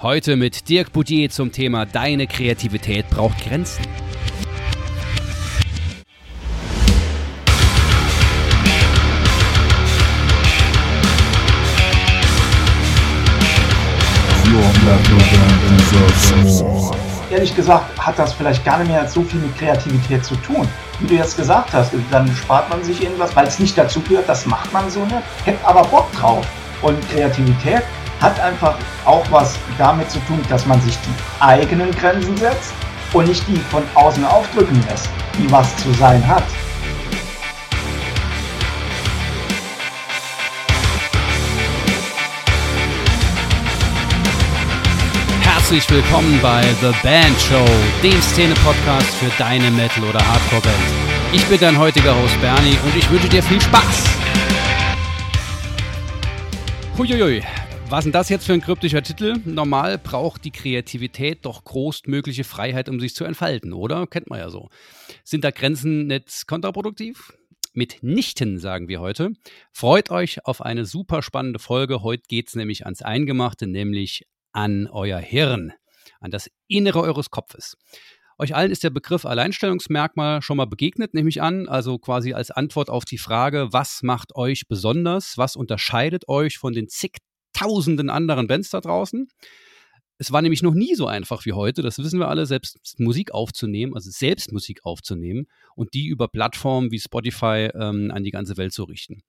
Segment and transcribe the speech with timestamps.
[0.00, 3.84] Heute mit Dirk Boudier zum Thema Deine Kreativität braucht Grenzen.
[17.30, 20.68] Ehrlich gesagt hat das vielleicht gar nicht mehr so viel mit Kreativität zu tun.
[21.00, 24.28] Wie du jetzt gesagt hast, dann spart man sich irgendwas, weil es nicht dazu gehört,
[24.28, 26.46] das macht man so nicht, hätte aber Bock drauf.
[26.82, 27.82] Und Kreativität
[28.22, 32.72] hat einfach auch was damit zu tun, dass man sich die eigenen Grenzen setzt
[33.12, 36.44] und nicht die von außen aufdrücken lässt, die was zu sein hat.
[45.42, 47.66] Herzlich willkommen bei The Band Show,
[48.02, 50.74] dem Szene-Podcast für deine Metal- oder Hardcore-Band.
[51.32, 54.10] Ich bin dein heutiger Host Bernie und ich wünsche dir viel Spaß.
[56.98, 57.42] Huiuiui,
[57.92, 59.38] was denn das jetzt für ein kryptischer Titel?
[59.44, 64.06] Normal braucht die Kreativität doch großmögliche Freiheit, um sich zu entfalten, oder?
[64.06, 64.70] Kennt man ja so.
[65.24, 67.34] Sind da Grenzen nicht kontraproduktiv?
[67.74, 69.32] Mitnichten, sagen wir heute.
[69.74, 72.02] Freut euch auf eine super spannende Folge.
[72.02, 75.74] Heute geht es nämlich ans Eingemachte, nämlich an euer Hirn,
[76.18, 77.76] an das Innere eures Kopfes.
[78.38, 82.50] Euch allen ist der Begriff Alleinstellungsmerkmal schon mal begegnet, nehme ich an, also quasi als
[82.50, 86.88] Antwort auf die Frage, was macht euch besonders, was unterscheidet euch von den
[87.62, 89.28] zigtausenden anderen Bands da draußen?
[90.18, 93.32] Es war nämlich noch nie so einfach wie heute, das wissen wir alle, selbst Musik
[93.32, 98.56] aufzunehmen, also selbst Musik aufzunehmen und die über Plattformen wie Spotify ähm, an die ganze
[98.56, 99.22] Welt zu richten.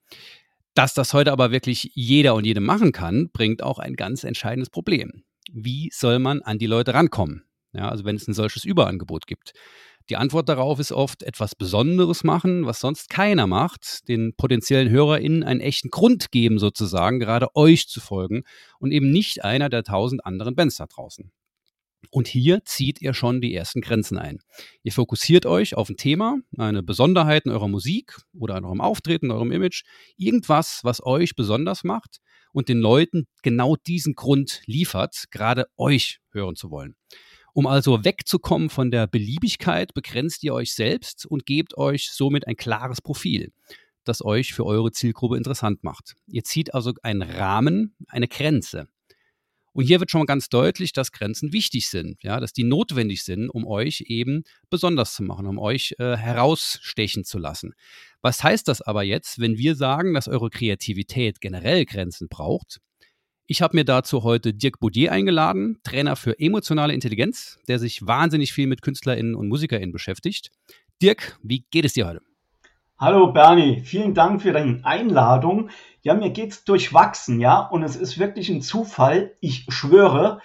[0.76, 4.70] Dass das heute aber wirklich jeder und jede machen kann, bringt auch ein ganz entscheidendes
[4.70, 5.24] Problem.
[5.52, 7.44] Wie soll man an die Leute rankommen?
[7.74, 9.54] Ja, also wenn es ein solches Überangebot gibt.
[10.10, 15.44] Die Antwort darauf ist oft etwas Besonderes machen, was sonst keiner macht, den potenziellen HörerInnen
[15.44, 18.44] einen echten Grund geben, sozusagen, gerade euch zu folgen
[18.80, 21.32] und eben nicht einer der tausend anderen Bands da draußen.
[22.12, 24.40] Und hier zieht ihr schon die ersten Grenzen ein.
[24.84, 29.28] Ihr fokussiert euch auf ein Thema, eine Besonderheit in eurer Musik oder in eurem Auftreten,
[29.28, 29.84] in eurem Image,
[30.18, 32.20] irgendwas, was euch besonders macht
[32.52, 36.96] und den Leuten genau diesen Grund liefert, gerade euch hören zu wollen.
[37.54, 42.56] Um also wegzukommen von der Beliebigkeit, begrenzt ihr euch selbst und gebt euch somit ein
[42.56, 43.54] klares Profil,
[44.04, 46.16] das euch für eure Zielgruppe interessant macht.
[46.26, 48.88] Ihr zieht also einen Rahmen, eine Grenze.
[49.72, 53.24] Und hier wird schon mal ganz deutlich, dass Grenzen wichtig sind, ja, dass die notwendig
[53.24, 57.74] sind, um euch eben besonders zu machen, um euch äh, herausstechen zu lassen.
[58.22, 62.82] Was heißt das aber jetzt, wenn wir sagen, dass eure Kreativität generell Grenzen braucht?
[63.54, 68.52] Ich habe mir dazu heute Dirk Boudier eingeladen, Trainer für emotionale Intelligenz, der sich wahnsinnig
[68.52, 70.50] viel mit KünstlerInnen und MusikerInnen beschäftigt.
[71.04, 72.22] Dirk, wie geht es dir heute?
[72.98, 75.70] Hallo Bernie, vielen Dank für deine Einladung.
[76.02, 79.36] Ja, mir geht's durchwachsen, ja, und es ist wirklich ein Zufall.
[79.40, 80.42] Ich schwöre,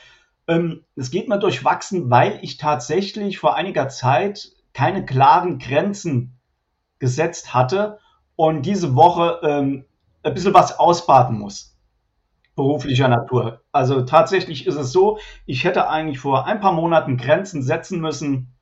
[0.46, 6.38] ähm, es geht mir durchwachsen, weil ich tatsächlich vor einiger Zeit keine klaren Grenzen
[6.98, 8.00] gesetzt hatte
[8.36, 9.86] und diese Woche ähm,
[10.22, 11.77] ein bisschen was ausbaden muss
[12.58, 13.62] beruflicher Natur.
[13.72, 18.52] Also tatsächlich ist es so, ich hätte eigentlich vor ein paar Monaten Grenzen setzen müssen.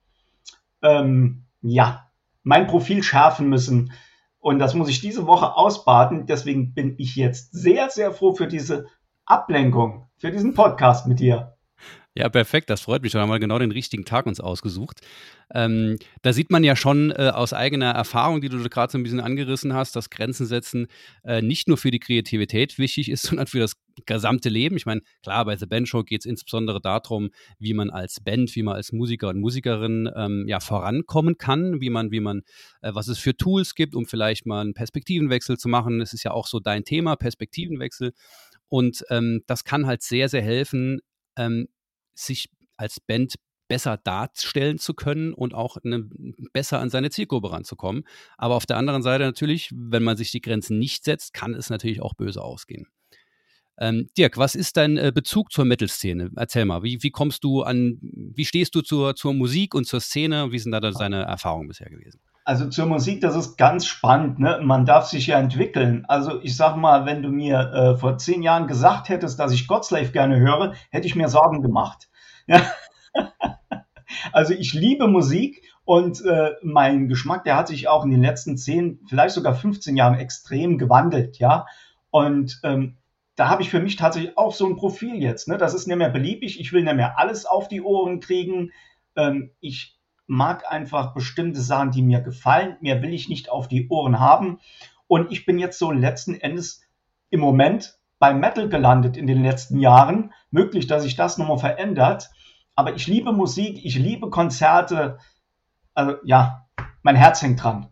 [0.83, 2.07] Ähm, ja,
[2.45, 3.93] mein Profil schärfen müssen.
[4.39, 6.27] Und das muss ich diese Woche ausbaden.
[6.27, 8.87] Deswegen bin ich jetzt sehr, sehr froh für diese
[9.25, 11.56] Ablenkung, für diesen Podcast mit dir.
[12.19, 13.13] Ja, perfekt, das freut mich.
[13.13, 15.03] Wir haben mal genau den richtigen Tag uns ausgesucht.
[15.53, 19.03] Ähm, da sieht man ja schon äh, aus eigener Erfahrung, die du gerade so ein
[19.03, 20.87] bisschen angerissen hast, dass Grenzen setzen
[21.25, 23.75] äh, nicht nur für die Kreativität wichtig ist, sondern für das
[24.07, 24.79] gesamte Leben.
[24.79, 28.57] Ich meine, klar, bei The Band Show geht es insbesondere darum, wie man als Band,
[28.57, 32.45] wie man als Musiker und Musikerin ähm, ja vorankommen kann, wie man, wie man,
[32.81, 35.99] äh, was es für Tools gibt, um vielleicht mal einen Perspektivenwechsel zu machen.
[35.99, 38.15] Das ist ja auch so dein Thema, Perspektivenwechsel.
[38.69, 41.01] Und ähm, das kann halt sehr, sehr helfen,
[41.37, 41.69] ähm,
[42.15, 43.35] sich als Band
[43.69, 46.09] besser darstellen zu können und auch eine,
[46.53, 48.05] besser an seine Zielgruppe ranzukommen.
[48.37, 51.71] Aber auf der anderen Seite natürlich, wenn man sich die Grenzen nicht setzt, kann es
[51.71, 52.87] natürlich auch böse ausgehen.
[53.79, 56.31] Ähm, Dirk, was ist dein äh, Bezug zur Metal-Szene?
[56.37, 60.01] Erzähl mal, wie, wie, kommst du an, wie stehst du zur, zur Musik und zur
[60.01, 60.51] Szene?
[60.51, 62.21] Wie sind da deine Erfahrungen bisher gewesen?
[62.47, 64.39] Also zur Musik, das ist ganz spannend.
[64.39, 64.60] Ne?
[64.63, 66.04] Man darf sich ja entwickeln.
[66.07, 69.66] Also ich sag mal, wenn du mir äh, vor zehn Jahren gesagt hättest, dass ich
[69.66, 72.09] Godslave gerne höre, hätte ich mir Sorgen gemacht.
[72.47, 72.63] Ja.
[74.33, 78.57] also ich liebe Musik und äh, mein Geschmack, der hat sich auch in den letzten
[78.57, 81.66] zehn, vielleicht sogar 15 Jahren extrem gewandelt, ja.
[82.10, 82.97] Und ähm,
[83.34, 85.48] da habe ich für mich tatsächlich auch so ein Profil jetzt.
[85.48, 85.59] Ne?
[85.59, 86.60] Das ist nicht mehr beliebig.
[86.60, 88.71] Ich will nicht mehr alles auf die Ohren kriegen.
[89.16, 89.96] Ähm, ich
[90.27, 92.77] mag einfach bestimmte Sachen, die mir gefallen.
[92.81, 94.59] Mehr will ich nicht auf die Ohren haben.
[95.07, 96.83] Und ich bin jetzt so letzten Endes
[97.31, 102.31] im Moment bei Metal gelandet in den letzten Jahren möglich, dass sich das nochmal verändert.
[102.75, 105.19] Aber ich liebe Musik, ich liebe Konzerte.
[105.95, 106.67] Also ja,
[107.03, 107.89] mein Herz hängt dran.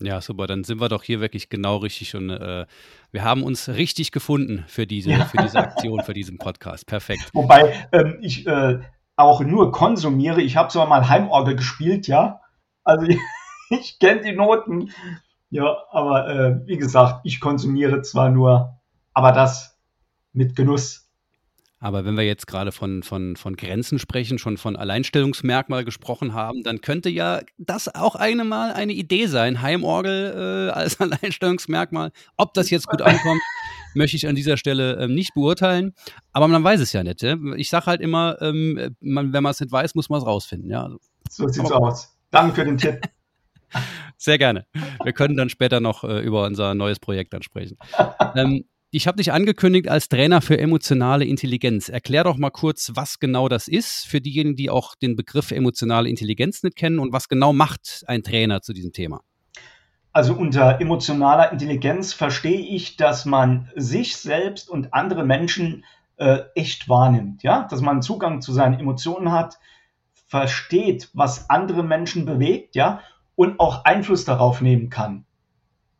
[0.00, 0.46] Ja, super.
[0.46, 2.66] Dann sind wir doch hier wirklich genau richtig und äh,
[3.12, 5.24] wir haben uns richtig gefunden für diese, ja.
[5.24, 6.86] für diese Aktion, für diesen Podcast.
[6.86, 7.30] Perfekt.
[7.34, 8.80] Wobei ähm, ich äh,
[9.22, 10.42] auch nur konsumiere.
[10.42, 12.40] Ich habe zwar mal Heimorgel gespielt, ja.
[12.84, 13.18] Also ich,
[13.70, 14.90] ich kenne die Noten.
[15.50, 18.78] Ja, aber äh, wie gesagt, ich konsumiere zwar nur,
[19.12, 19.78] aber das
[20.32, 21.02] mit Genuss.
[21.82, 26.62] Aber wenn wir jetzt gerade von, von, von Grenzen sprechen, schon von Alleinstellungsmerkmal gesprochen haben,
[26.62, 32.12] dann könnte ja das auch eine Mal eine Idee sein, Heimorgel äh, als Alleinstellungsmerkmal.
[32.36, 33.42] Ob das jetzt gut ankommt,
[33.94, 35.94] möchte ich an dieser Stelle ähm, nicht beurteilen.
[36.32, 37.22] Aber man weiß es ja nicht.
[37.22, 37.36] Ja?
[37.56, 40.70] Ich sage halt immer, ähm, man, wenn man es nicht weiß, muss man es rausfinden.
[40.70, 40.84] Ja?
[40.84, 40.98] Also,
[41.30, 42.16] so sieht's aus.
[42.30, 43.00] Danke für den Tipp.
[44.16, 44.66] Sehr gerne.
[45.02, 47.76] Wir können dann später noch äh, über unser neues Projekt ansprechen.
[48.34, 51.88] ähm, ich habe dich angekündigt als Trainer für emotionale Intelligenz.
[51.88, 56.10] Erklär doch mal kurz, was genau das ist, für diejenigen, die auch den Begriff emotionale
[56.10, 59.22] Intelligenz nicht kennen und was genau macht ein Trainer zu diesem Thema.
[60.12, 65.84] Also unter emotionaler Intelligenz verstehe ich, dass man sich selbst und andere Menschen
[66.16, 69.58] äh, echt wahrnimmt, ja, dass man Zugang zu seinen Emotionen hat,
[70.26, 73.00] versteht, was andere Menschen bewegt, ja,
[73.34, 75.24] und auch Einfluss darauf nehmen kann.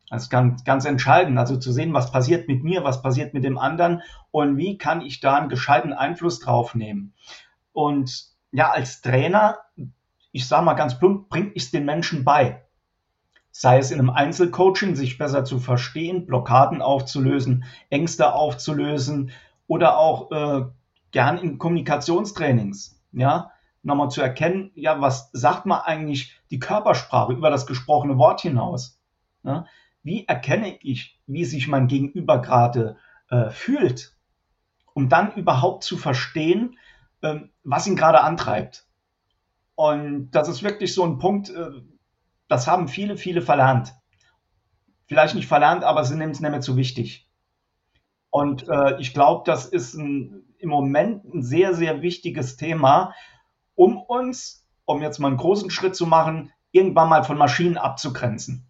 [0.09, 3.43] Das ist ganz, ganz entscheidend, also zu sehen, was passiert mit mir, was passiert mit
[3.43, 7.13] dem anderen und wie kann ich da einen gescheiten Einfluss drauf nehmen.
[7.71, 9.57] Und ja, als Trainer,
[10.31, 12.62] ich sage mal ganz plump, bringe ich es den Menschen bei.
[13.55, 19.31] Sei es in einem Einzelcoaching, sich besser zu verstehen, Blockaden aufzulösen, Ängste aufzulösen
[19.67, 20.65] oder auch äh,
[21.11, 23.51] gern in Kommunikationstrainings, ja,
[23.83, 28.99] nochmal zu erkennen, ja, was sagt man eigentlich die Körpersprache über das gesprochene Wort hinaus?
[29.43, 29.65] Ja?
[30.03, 32.97] wie erkenne ich, wie sich mein Gegenüber gerade
[33.29, 34.15] äh, fühlt,
[34.93, 36.77] um dann überhaupt zu verstehen,
[37.21, 38.85] äh, was ihn gerade antreibt.
[39.75, 41.71] Und das ist wirklich so ein Punkt, äh,
[42.53, 43.95] das haben viele, viele verlernt.
[45.07, 47.27] Vielleicht nicht verlernt, aber sie nehmen es nicht mehr zu wichtig.
[48.29, 53.15] Und äh, ich glaube, das ist ein, im Moment ein sehr, sehr wichtiges Thema,
[53.73, 58.69] um uns, um jetzt mal einen großen Schritt zu machen, irgendwann mal von Maschinen abzugrenzen.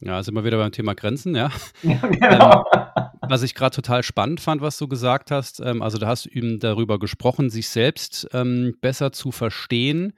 [0.00, 1.50] Ja, sind wir wieder beim Thema Grenzen, ja.
[1.82, 2.64] ja genau.
[2.72, 6.24] ähm, was ich gerade total spannend fand, was du gesagt hast, ähm, also da hast
[6.24, 10.14] du eben darüber gesprochen, sich selbst ähm, besser zu verstehen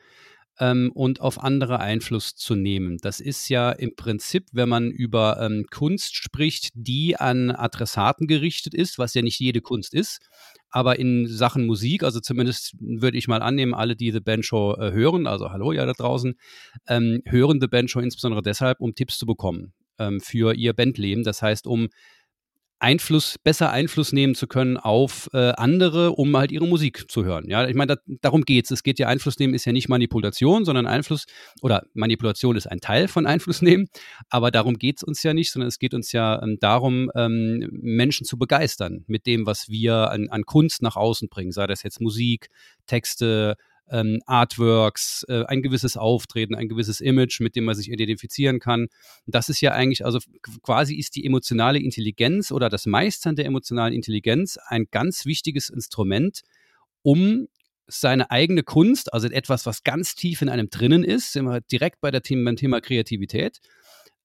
[0.60, 2.98] ähm, und auf andere Einfluss zu nehmen.
[3.00, 8.74] Das ist ja im Prinzip, wenn man über ähm, Kunst spricht, die an Adressaten gerichtet
[8.74, 10.20] ist, was ja nicht jede Kunst ist,
[10.70, 14.74] aber in Sachen Musik, also zumindest würde ich mal annehmen, alle, die The Band Show
[14.74, 16.34] äh, hören, also hallo ja da draußen,
[16.88, 21.24] ähm, hören The Band Show insbesondere deshalb, um Tipps zu bekommen ähm, für ihr Bandleben.
[21.24, 21.88] Das heißt, um
[22.80, 27.48] Einfluss, besser Einfluss nehmen zu können auf äh, andere, um halt ihre Musik zu hören.
[27.48, 28.70] Ja, ich meine, da, darum geht's.
[28.70, 31.26] Es geht ja Einfluss nehmen ist ja nicht Manipulation, sondern Einfluss
[31.60, 33.88] oder Manipulation ist ein Teil von Einfluss nehmen,
[34.30, 38.24] aber darum geht's uns ja nicht, sondern es geht uns ja ähm, darum, ähm, Menschen
[38.24, 42.00] zu begeistern mit dem, was wir an, an Kunst nach außen bringen, sei das jetzt
[42.00, 42.48] Musik,
[42.86, 43.56] Texte,
[43.90, 48.88] ähm, Artworks, äh, ein gewisses Auftreten, ein gewisses Image, mit dem man sich identifizieren kann.
[49.26, 50.18] Das ist ja eigentlich, also
[50.62, 56.42] quasi ist die emotionale Intelligenz oder das Meistern der emotionalen Intelligenz ein ganz wichtiges Instrument,
[57.02, 57.48] um
[57.86, 62.10] seine eigene Kunst, also etwas, was ganz tief in einem drinnen ist, immer direkt bei
[62.10, 63.60] der Thema, beim Thema Kreativität,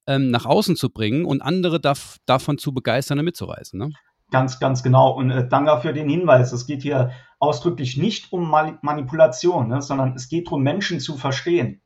[0.05, 3.79] ähm, nach außen zu bringen und andere darf, davon zu begeistern und mitzureißen.
[3.79, 3.91] Ne?
[4.31, 5.11] Ganz, ganz genau.
[5.11, 6.51] Und äh, danke für den Hinweis.
[6.51, 7.11] Es geht hier
[7.43, 11.81] ausdrücklich nicht um Manipulation, ne, sondern es geht darum, Menschen zu verstehen.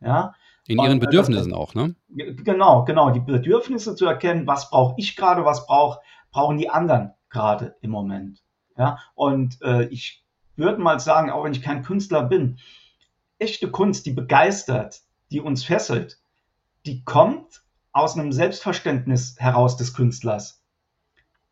[0.00, 0.34] Ja?
[0.66, 1.94] In ihren Und, äh, Bedürfnissen das, auch, ne?
[2.08, 3.10] Genau, genau.
[3.10, 6.00] Die Bedürfnisse zu erkennen, was brauche ich gerade, was brauch,
[6.32, 8.42] brauchen die anderen gerade im Moment.
[8.76, 8.98] Ja?
[9.14, 10.24] Und äh, ich
[10.56, 12.58] würde mal sagen, auch wenn ich kein Künstler bin,
[13.38, 16.18] echte Kunst, die begeistert, die uns fesselt,
[16.86, 17.62] die kommt
[17.92, 20.64] aus einem Selbstverständnis heraus des Künstlers.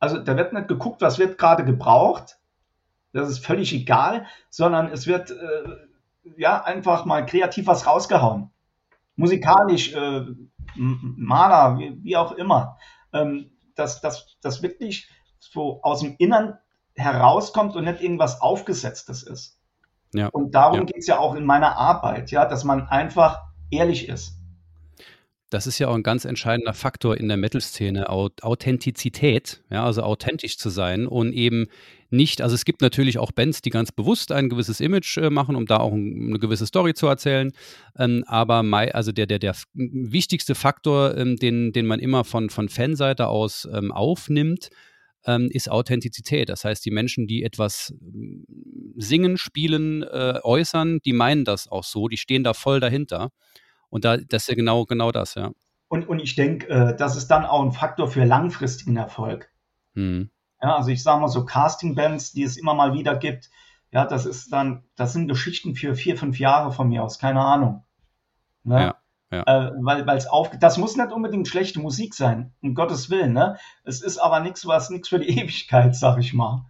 [0.00, 2.39] Also da wird nicht geguckt, was wird gerade gebraucht,
[3.12, 5.64] das ist völlig egal, sondern es wird äh,
[6.36, 8.50] ja einfach mal kreativ was rausgehauen.
[9.16, 10.24] Musikalisch, äh,
[10.76, 12.78] Maler, wie, wie, auch immer.
[13.12, 16.58] Ähm, dass das, das wirklich so aus dem Innern
[16.94, 19.58] herauskommt und nicht irgendwas Aufgesetztes ist.
[20.12, 20.28] Ja.
[20.28, 20.84] Und darum ja.
[20.84, 23.40] geht es ja auch in meiner Arbeit, ja, dass man einfach
[23.70, 24.39] ehrlich ist.
[25.50, 30.56] Das ist ja auch ein ganz entscheidender Faktor in der Metal-Szene, Authentizität, ja, also authentisch
[30.58, 31.66] zu sein und eben
[32.08, 35.56] nicht, also es gibt natürlich auch Bands, die ganz bewusst ein gewisses Image äh, machen,
[35.56, 37.52] um da auch ein, eine gewisse Story zu erzählen.
[37.98, 42.48] Ähm, aber my, also der, der, der wichtigste Faktor, ähm, den, den man immer von,
[42.50, 44.70] von Fanseite aus ähm, aufnimmt,
[45.50, 46.48] ist Authentizität.
[46.48, 47.92] Das heißt, die Menschen, die etwas
[48.96, 53.30] singen, spielen, äh, äußern, die meinen das auch so, die stehen da voll dahinter.
[53.90, 55.50] Und da, das ist ja genau, genau das, ja.
[55.88, 59.50] Und, und ich denke, äh, das ist dann auch ein Faktor für langfristigen Erfolg.
[59.94, 60.30] Hm.
[60.62, 63.50] Ja, also ich sage mal so Casting-Bands, die es immer mal wieder gibt,
[63.92, 67.40] ja, das ist dann, das sind Geschichten für vier, fünf Jahre von mir aus, keine
[67.40, 67.84] Ahnung.
[68.62, 68.80] Ne?
[68.80, 68.96] Ja.
[69.32, 69.42] Ja.
[69.44, 73.58] Äh, weil es auf, das muss nicht unbedingt schlechte Musik sein, um Gottes Willen, ne?
[73.84, 76.66] Es ist aber nichts, was nichts für die Ewigkeit, sag ich mal.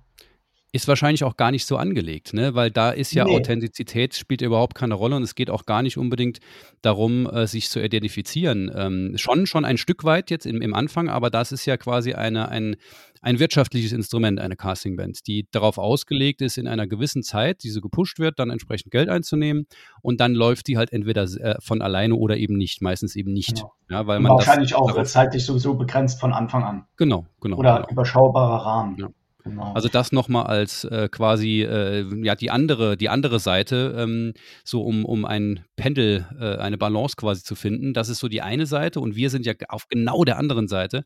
[0.73, 2.55] Ist wahrscheinlich auch gar nicht so angelegt, ne?
[2.55, 3.35] weil da ist ja nee.
[3.35, 6.39] Authentizität spielt überhaupt keine Rolle und es geht auch gar nicht unbedingt
[6.81, 8.71] darum, äh, sich zu identifizieren.
[8.73, 12.15] Ähm, schon, schon ein Stück weit jetzt im, im Anfang, aber das ist ja quasi
[12.15, 12.77] eine, ein,
[13.21, 17.81] ein wirtschaftliches Instrument, eine Castingband, die darauf ausgelegt ist, in einer gewissen Zeit, die so
[17.81, 19.67] gepusht wird, dann entsprechend Geld einzunehmen
[20.03, 23.57] und dann läuft die halt entweder äh, von alleine oder eben nicht, meistens eben nicht.
[23.57, 23.75] Genau.
[23.91, 26.85] Ja, weil man wahrscheinlich auch zeitlich sowieso begrenzt von Anfang an.
[26.97, 27.57] Genau, genau.
[27.57, 27.89] Oder genau.
[27.91, 28.97] überschaubarer Rahmen.
[28.99, 29.09] Ja.
[29.45, 29.73] Genau.
[29.73, 34.83] Also das nochmal als äh, quasi äh, ja die andere die andere Seite, ähm, so
[34.83, 37.95] um um ein Pendel äh, eine Balance quasi zu finden.
[37.95, 41.05] Das ist so die eine Seite und wir sind ja auf genau der anderen Seite,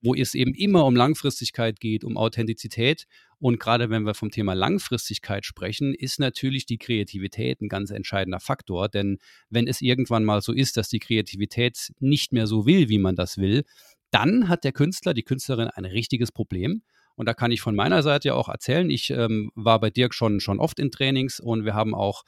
[0.00, 3.06] wo es eben immer um Langfristigkeit geht, um Authentizität
[3.38, 8.40] und gerade wenn wir vom Thema Langfristigkeit sprechen, ist natürlich die Kreativität ein ganz entscheidender
[8.40, 9.18] Faktor, denn
[9.50, 13.16] wenn es irgendwann mal so ist, dass die Kreativität nicht mehr so will, wie man
[13.16, 13.64] das will,
[14.10, 16.82] dann hat der Künstler, die Künstlerin ein richtiges Problem
[17.16, 20.14] und da kann ich von meiner Seite ja auch erzählen, ich ähm, war bei Dirk
[20.14, 22.24] schon, schon oft in Trainings und wir haben auch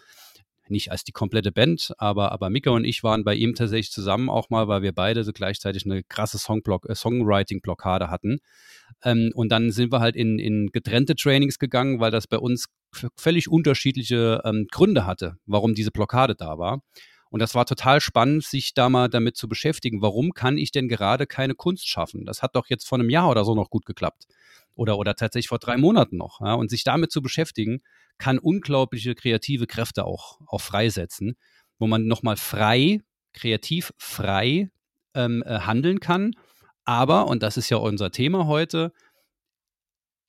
[0.69, 4.29] nicht als die komplette Band, aber, aber Mika und ich waren bei ihm tatsächlich zusammen
[4.29, 8.39] auch mal, weil wir beide so gleichzeitig eine krasse Songblock, äh, Songwriting-Blockade hatten.
[9.05, 12.67] Ähm, und dann sind wir halt in, in getrennte Trainings gegangen, weil das bei uns
[13.17, 16.83] völlig unterschiedliche ähm, Gründe hatte, warum diese Blockade da war.
[17.29, 20.01] Und das war total spannend, sich da mal damit zu beschäftigen.
[20.01, 22.25] Warum kann ich denn gerade keine Kunst schaffen?
[22.25, 24.27] Das hat doch jetzt vor einem Jahr oder so noch gut geklappt
[24.77, 26.41] oder, oder tatsächlich vor drei Monaten noch.
[26.41, 26.55] Ja?
[26.55, 27.81] Und sich damit zu beschäftigen,
[28.19, 31.37] kann unglaubliche kreative Kräfte auch, auch freisetzen,
[31.79, 33.01] wo man nochmal frei,
[33.33, 34.71] kreativ frei
[35.15, 36.33] ähm, äh, handeln kann.
[36.85, 38.93] Aber, und das ist ja unser Thema heute,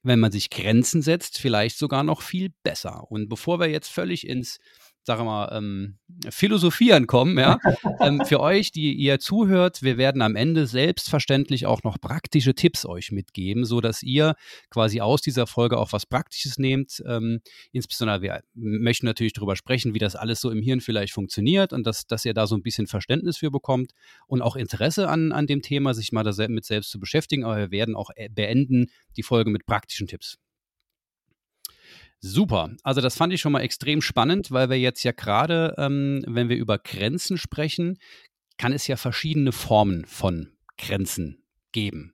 [0.04, 3.12] wenn man sich Grenzen setzt, vielleicht sogar noch viel besser.
[3.12, 4.60] Und bevor wir jetzt völlig ins
[5.08, 5.98] sagen wir mal, ähm,
[6.30, 7.60] philosophieren kommen, ja.
[8.02, 12.86] ähm, für euch, die ihr zuhört, wir werden am Ende selbstverständlich auch noch praktische Tipps
[12.86, 14.36] euch mitgeben, so dass ihr
[14.70, 17.02] quasi aus dieser Folge auch was Praktisches nehmt.
[17.08, 17.40] Ähm,
[17.72, 21.88] insbesondere, wir möchten natürlich darüber sprechen, wie das alles so im Hirn vielleicht funktioniert und
[21.88, 23.94] dass, dass ihr da so ein bisschen Verständnis für bekommt
[24.28, 27.46] und auch Interesse an, an dem Thema, sich mal damit selbst zu beschäftigen.
[27.46, 30.38] Aber wir werden auch äh, beenden die Folge mit praktischen Tipps.
[32.20, 32.72] Super.
[32.84, 36.50] Also das fand ich schon mal extrem spannend, weil wir jetzt ja gerade, ähm, wenn
[36.50, 37.98] wir über Grenzen sprechen,
[38.58, 42.14] kann es ja verschiedene Formen von Grenzen geben.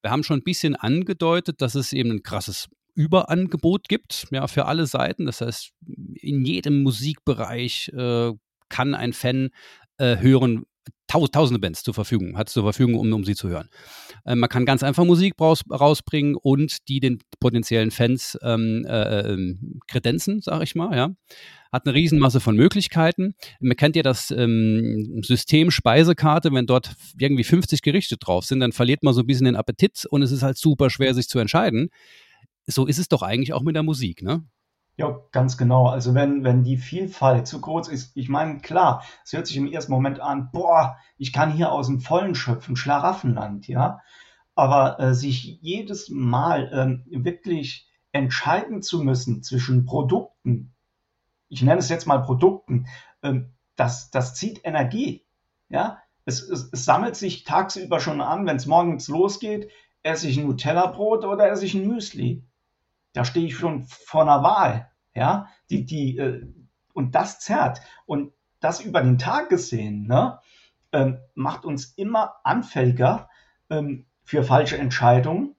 [0.00, 4.66] Wir haben schon ein bisschen angedeutet, dass es eben ein krasses Überangebot gibt, ja, für
[4.66, 5.26] alle Seiten.
[5.26, 5.72] Das heißt,
[6.14, 8.32] in jedem Musikbereich äh,
[8.68, 9.50] kann ein Fan
[9.98, 10.64] äh, hören,
[11.08, 13.68] tausende Bands zur Verfügung, hat zur Verfügung, um, um sie zu hören.
[14.24, 19.32] Ähm, man kann ganz einfach Musik raus, rausbringen und die den potenziellen Fans ähm, äh,
[19.32, 21.10] ähm, kredenzen, sage ich mal, ja.
[21.70, 23.34] Hat eine Riesenmasse von Möglichkeiten.
[23.60, 28.72] Man kennt ja das ähm, System Speisekarte, wenn dort irgendwie 50 Gerichte drauf sind, dann
[28.72, 31.38] verliert man so ein bisschen den Appetit und es ist halt super schwer, sich zu
[31.38, 31.88] entscheiden.
[32.66, 34.44] So ist es doch eigentlich auch mit der Musik, ne?
[34.96, 35.86] Ja, ganz genau.
[35.86, 39.66] Also wenn, wenn die Vielfalt zu groß ist, ich meine, klar, es hört sich im
[39.66, 44.00] ersten Moment an, boah, ich kann hier aus dem Vollen schöpfen, Schlaraffenland, ja.
[44.54, 50.74] Aber äh, sich jedes Mal ähm, wirklich entscheiden zu müssen zwischen Produkten,
[51.48, 52.86] ich nenne es jetzt mal Produkten,
[53.22, 55.24] ähm, das, das zieht Energie.
[55.70, 59.70] Ja, es, es, es sammelt sich tagsüber schon an, wenn es morgens losgeht,
[60.02, 62.44] esse ich ein Nutella-Brot oder esse ich ein Müsli
[63.12, 66.46] da stehe ich schon vor einer Wahl, ja, die, die, äh,
[66.94, 67.80] und das zerrt.
[68.06, 70.38] Und das über den Tag gesehen, ne,
[70.92, 73.28] ähm, macht uns immer anfälliger
[73.70, 75.56] ähm, für falsche Entscheidungen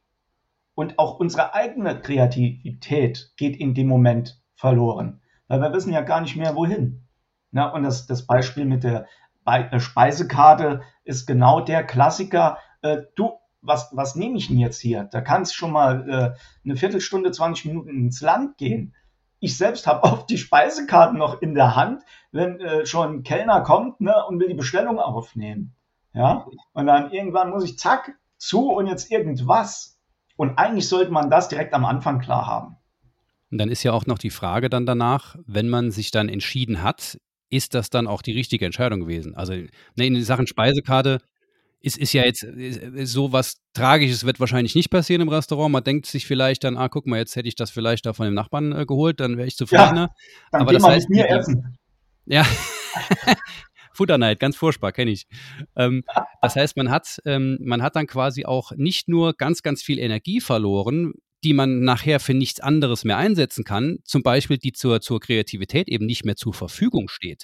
[0.75, 6.21] und auch unsere eigene Kreativität geht in dem Moment verloren, weil wir wissen ja gar
[6.21, 7.05] nicht mehr, wohin.
[7.51, 9.05] Na, und das, das Beispiel mit der
[9.45, 12.57] äh, Speisekarte ist genau der Klassiker.
[12.81, 13.33] Äh, du,
[13.63, 15.05] was, was nehme ich denn jetzt hier?
[15.05, 18.93] Da kann es schon mal äh, eine Viertelstunde, 20 Minuten ins Land gehen.
[19.39, 23.61] Ich selbst habe oft die Speisekarten noch in der Hand, wenn äh, schon ein Kellner
[23.61, 25.75] kommt ne, und will die Bestellung aufnehmen.
[26.13, 29.99] Ja, und dann irgendwann muss ich zack zu und jetzt irgendwas.
[30.35, 32.77] Und eigentlich sollte man das direkt am Anfang klar haben.
[33.51, 36.81] Und dann ist ja auch noch die Frage dann danach, wenn man sich dann entschieden
[36.83, 39.35] hat, ist das dann auch die richtige Entscheidung gewesen?
[39.35, 41.19] Also ne, in Sachen Speisekarte
[41.83, 45.71] ist, ist ja jetzt ist so was Tragisches wird wahrscheinlich nicht passieren im Restaurant.
[45.71, 48.25] Man denkt sich vielleicht dann, ah, guck mal, jetzt hätte ich das vielleicht da von
[48.25, 50.09] dem Nachbarn äh, geholt, dann wäre ich zufriedener.
[50.09, 50.15] Ja,
[50.51, 51.77] dann Aber das heißt, mit mir essen.
[52.25, 52.45] Ja.
[53.93, 55.27] Futterneid, ganz furchtbar, kenne ich.
[55.75, 56.03] Ähm,
[56.41, 59.99] das heißt, man hat, ähm, man hat dann quasi auch nicht nur ganz, ganz viel
[59.99, 61.13] Energie verloren,
[61.43, 65.89] die man nachher für nichts anderes mehr einsetzen kann, zum Beispiel die zur, zur Kreativität
[65.89, 67.43] eben nicht mehr zur Verfügung steht.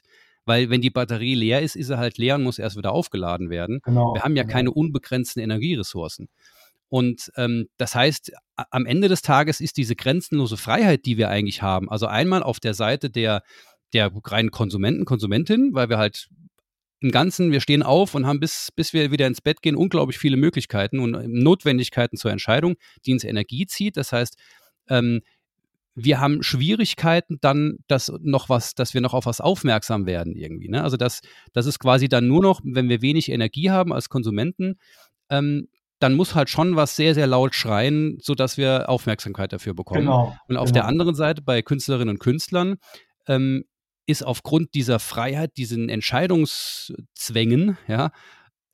[0.49, 3.51] Weil wenn die Batterie leer ist, ist sie halt leer und muss erst wieder aufgeladen
[3.51, 3.81] werden.
[3.83, 4.53] Genau, Wir haben ja genau.
[4.53, 6.27] keine unbegrenzten Energieressourcen.
[6.87, 11.61] Und ähm, das heißt, am Ende des Tages ist diese grenzenlose Freiheit, die wir eigentlich
[11.61, 13.43] haben, also einmal auf der Seite der,
[13.93, 16.29] der reinen Konsumenten, Konsumentin, weil wir halt
[16.99, 20.17] im Ganzen, wir stehen auf und haben bis, bis wir wieder ins Bett gehen, unglaublich
[20.17, 22.75] viele Möglichkeiten und Notwendigkeiten zur Entscheidung,
[23.05, 23.97] die uns Energie zieht.
[23.97, 24.35] Das heißt,
[24.89, 25.21] ähm,
[25.95, 30.69] wir haben Schwierigkeiten dann, dass noch was, dass wir noch auf was aufmerksam werden irgendwie.
[30.69, 30.83] Ne?
[30.83, 31.21] Also das,
[31.53, 34.79] das ist quasi dann nur noch, wenn wir wenig Energie haben als Konsumenten,
[35.29, 35.67] ähm,
[35.99, 40.01] dann muss halt schon was sehr, sehr laut schreien, sodass wir Aufmerksamkeit dafür bekommen.
[40.01, 40.73] Genau, und auf genau.
[40.73, 42.77] der anderen Seite bei Künstlerinnen und Künstlern
[43.27, 43.65] ähm,
[44.05, 48.11] ist aufgrund dieser Freiheit, diesen Entscheidungszwängen, ja,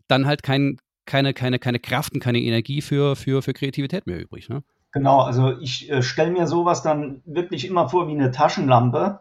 [0.08, 4.22] dann halt kein, keine, keine, keine Kraft und keine Energie für, für, für Kreativität mehr
[4.22, 4.48] übrig.
[4.48, 4.64] Ne?
[4.96, 9.20] Genau, also ich äh, stelle mir sowas dann wirklich immer vor wie eine Taschenlampe.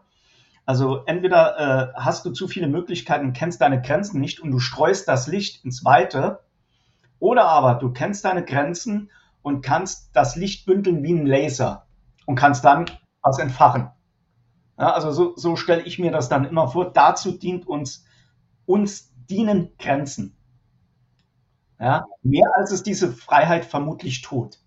[0.66, 5.08] Also entweder äh, hast du zu viele Möglichkeiten, kennst deine Grenzen nicht und du streust
[5.08, 6.40] das Licht ins Weite,
[7.18, 9.10] oder aber du kennst deine Grenzen
[9.42, 11.86] und kannst das Licht bündeln wie ein Laser
[12.26, 12.86] und kannst dann
[13.22, 13.90] was entfachen.
[14.78, 16.92] Ja, also so, so stelle ich mir das dann immer vor.
[16.92, 18.06] Dazu dient uns,
[18.66, 20.36] uns dienen Grenzen.
[21.78, 24.58] Ja, mehr als es diese Freiheit vermutlich tut.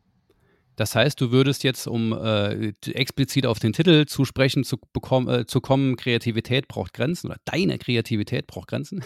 [0.78, 5.28] Das heißt, du würdest jetzt, um äh, explizit auf den Titel zu sprechen, zu, bekommen,
[5.28, 9.04] äh, zu kommen, Kreativität braucht Grenzen oder deine Kreativität braucht Grenzen.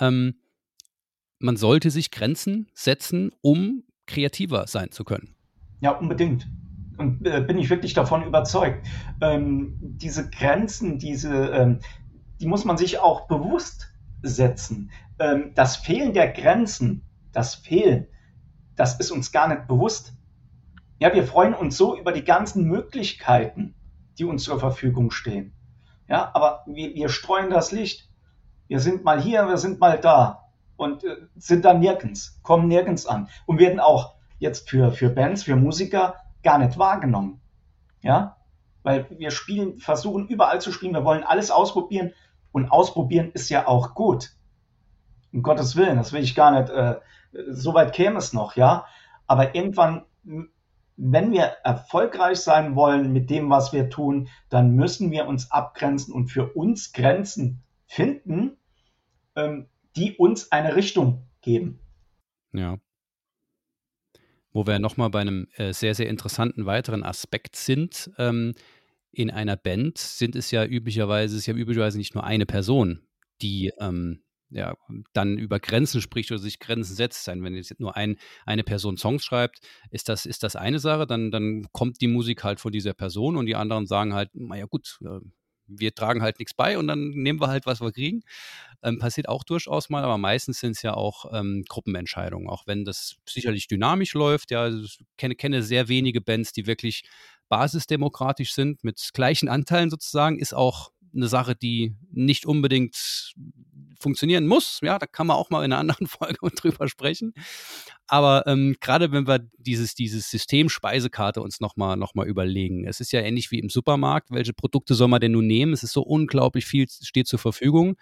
[0.00, 0.36] ähm,
[1.40, 5.34] man sollte sich Grenzen setzen, um kreativer sein zu können.
[5.80, 6.46] Ja, unbedingt.
[6.98, 8.86] Und äh, bin ich wirklich davon überzeugt.
[9.20, 11.80] Ähm, diese Grenzen, diese, ähm,
[12.40, 14.92] die muss man sich auch bewusst setzen.
[15.18, 18.06] Ähm, das Fehlen der Grenzen, das Fehlen,
[18.76, 20.12] das ist uns gar nicht bewusst.
[21.02, 23.74] Ja, wir freuen uns so über die ganzen Möglichkeiten,
[24.18, 25.52] die uns zur Verfügung stehen.
[26.06, 28.08] Ja, aber wir, wir streuen das Licht.
[28.68, 30.44] Wir sind mal hier, wir sind mal da
[30.76, 35.42] und äh, sind dann nirgends, kommen nirgends an und werden auch jetzt für, für Bands,
[35.42, 37.40] für Musiker gar nicht wahrgenommen.
[38.02, 38.36] Ja,
[38.84, 42.12] weil wir spielen, versuchen überall zu spielen, wir wollen alles ausprobieren
[42.52, 44.36] und ausprobieren ist ja auch gut.
[45.32, 47.00] Um Gottes Willen, das will ich gar nicht, äh,
[47.50, 48.86] so weit käme es noch, ja.
[49.26, 50.04] Aber irgendwann
[51.04, 56.14] wenn wir erfolgreich sein wollen mit dem, was wir tun, dann müssen wir uns abgrenzen
[56.14, 58.56] und für uns Grenzen finden,
[59.34, 61.80] ähm, die uns eine Richtung geben.
[62.52, 62.78] Ja.
[64.52, 68.10] Wo wir nochmal bei einem äh, sehr, sehr interessanten weiteren Aspekt sind.
[68.18, 68.54] Ähm,
[69.10, 73.00] in einer Band sind es ja üblicherweise, es ist ja üblicherweise nicht nur eine Person,
[73.42, 74.21] die ähm,
[74.52, 74.74] ja,
[75.12, 77.26] dann über Grenzen spricht oder sich Grenzen setzt.
[77.26, 79.60] Wenn jetzt nur ein, eine Person Songs schreibt,
[79.90, 83.36] ist das, ist das eine Sache, dann, dann kommt die Musik halt von dieser Person
[83.36, 85.20] und die anderen sagen halt, naja gut, äh,
[85.66, 88.22] wir tragen halt nichts bei und dann nehmen wir halt, was wir kriegen.
[88.82, 92.84] Ähm, passiert auch durchaus mal, aber meistens sind es ja auch ähm, Gruppenentscheidungen, auch wenn
[92.84, 94.50] das sicherlich dynamisch läuft.
[94.50, 97.04] Ja, ich kenne, kenne sehr wenige Bands, die wirklich
[97.48, 103.34] basisdemokratisch sind, mit gleichen Anteilen sozusagen, ist auch eine Sache, die nicht unbedingt
[104.02, 104.80] funktionieren muss.
[104.82, 107.32] Ja, da kann man auch mal in einer anderen Folge drüber sprechen.
[108.06, 113.00] Aber ähm, gerade wenn wir dieses, dieses System Speisekarte uns nochmal noch mal überlegen, es
[113.00, 115.72] ist ja ähnlich wie im Supermarkt, welche Produkte soll man denn nun nehmen?
[115.72, 117.96] Es ist so unglaublich viel steht zur Verfügung.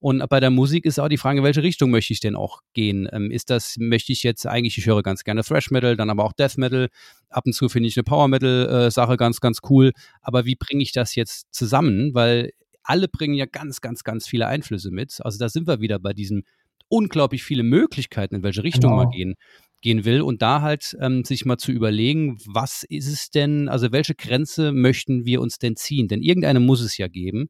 [0.00, 2.62] Und bei der Musik ist auch die Frage, in welche Richtung möchte ich denn auch
[2.72, 3.08] gehen?
[3.12, 6.24] Ähm, ist das, möchte ich jetzt eigentlich, ich höre ganz gerne Thrash Metal, dann aber
[6.24, 6.88] auch Death Metal.
[7.28, 9.92] Ab und zu finde ich eine Power Metal äh, Sache ganz, ganz cool.
[10.20, 12.14] Aber wie bringe ich das jetzt zusammen?
[12.14, 12.50] Weil
[12.84, 15.18] alle bringen ja ganz, ganz, ganz viele Einflüsse mit.
[15.20, 16.44] Also da sind wir wieder bei diesen
[16.88, 19.04] unglaublich viele Möglichkeiten, in welche Richtung genau.
[19.04, 19.34] man gehen,
[19.80, 20.22] gehen will.
[20.22, 24.72] Und da halt ähm, sich mal zu überlegen, was ist es denn, also welche Grenze
[24.72, 26.08] möchten wir uns denn ziehen?
[26.08, 27.48] Denn irgendeine muss es ja geben.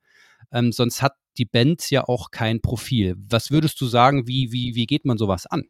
[0.53, 3.17] Ähm, sonst hat die Band ja auch kein Profil.
[3.29, 5.65] Was würdest du sagen, wie, wie, wie geht man sowas an?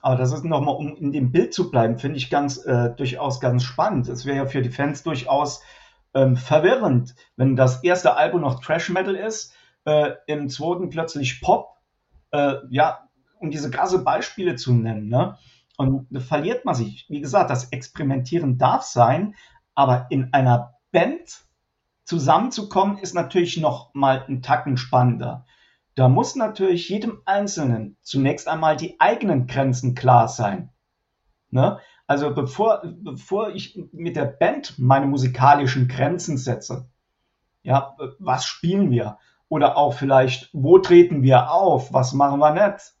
[0.00, 3.40] Aber das ist nochmal, um in dem Bild zu bleiben, finde ich ganz äh, durchaus
[3.40, 4.08] ganz spannend.
[4.08, 5.62] Es wäre ja für die Fans durchaus
[6.14, 11.76] ähm, verwirrend, wenn das erste Album noch Trash Metal ist, äh, im zweiten plötzlich Pop,
[12.30, 15.36] äh, ja, um diese krasse Beispiele zu nennen, ne?
[15.76, 17.06] Und da verliert man sich.
[17.08, 19.34] Wie gesagt, das Experimentieren darf sein,
[19.74, 21.44] aber in einer Band
[22.04, 25.46] zusammenzukommen, ist natürlich noch mal ein Tacken spannender.
[25.94, 30.70] Da muss natürlich jedem Einzelnen zunächst einmal die eigenen Grenzen klar sein.
[31.50, 31.78] Ne?
[32.06, 36.88] Also bevor, bevor ich mit der Band meine musikalischen Grenzen setze,
[37.62, 39.18] ja, was spielen wir?
[39.48, 41.92] Oder auch vielleicht, wo treten wir auf?
[41.92, 42.94] Was machen wir nicht?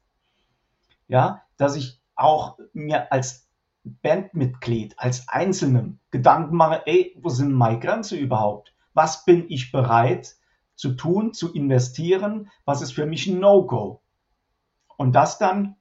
[1.06, 3.46] Ja, dass ich auch mir als
[3.84, 8.74] Bandmitglied, als Einzelnen Gedanken mache, ey, wo sind meine Grenzen überhaupt?
[8.94, 10.36] Was bin ich bereit
[10.74, 12.50] zu tun, zu investieren?
[12.64, 14.00] Was ist für mich ein No-Go?
[14.96, 15.76] Und das dann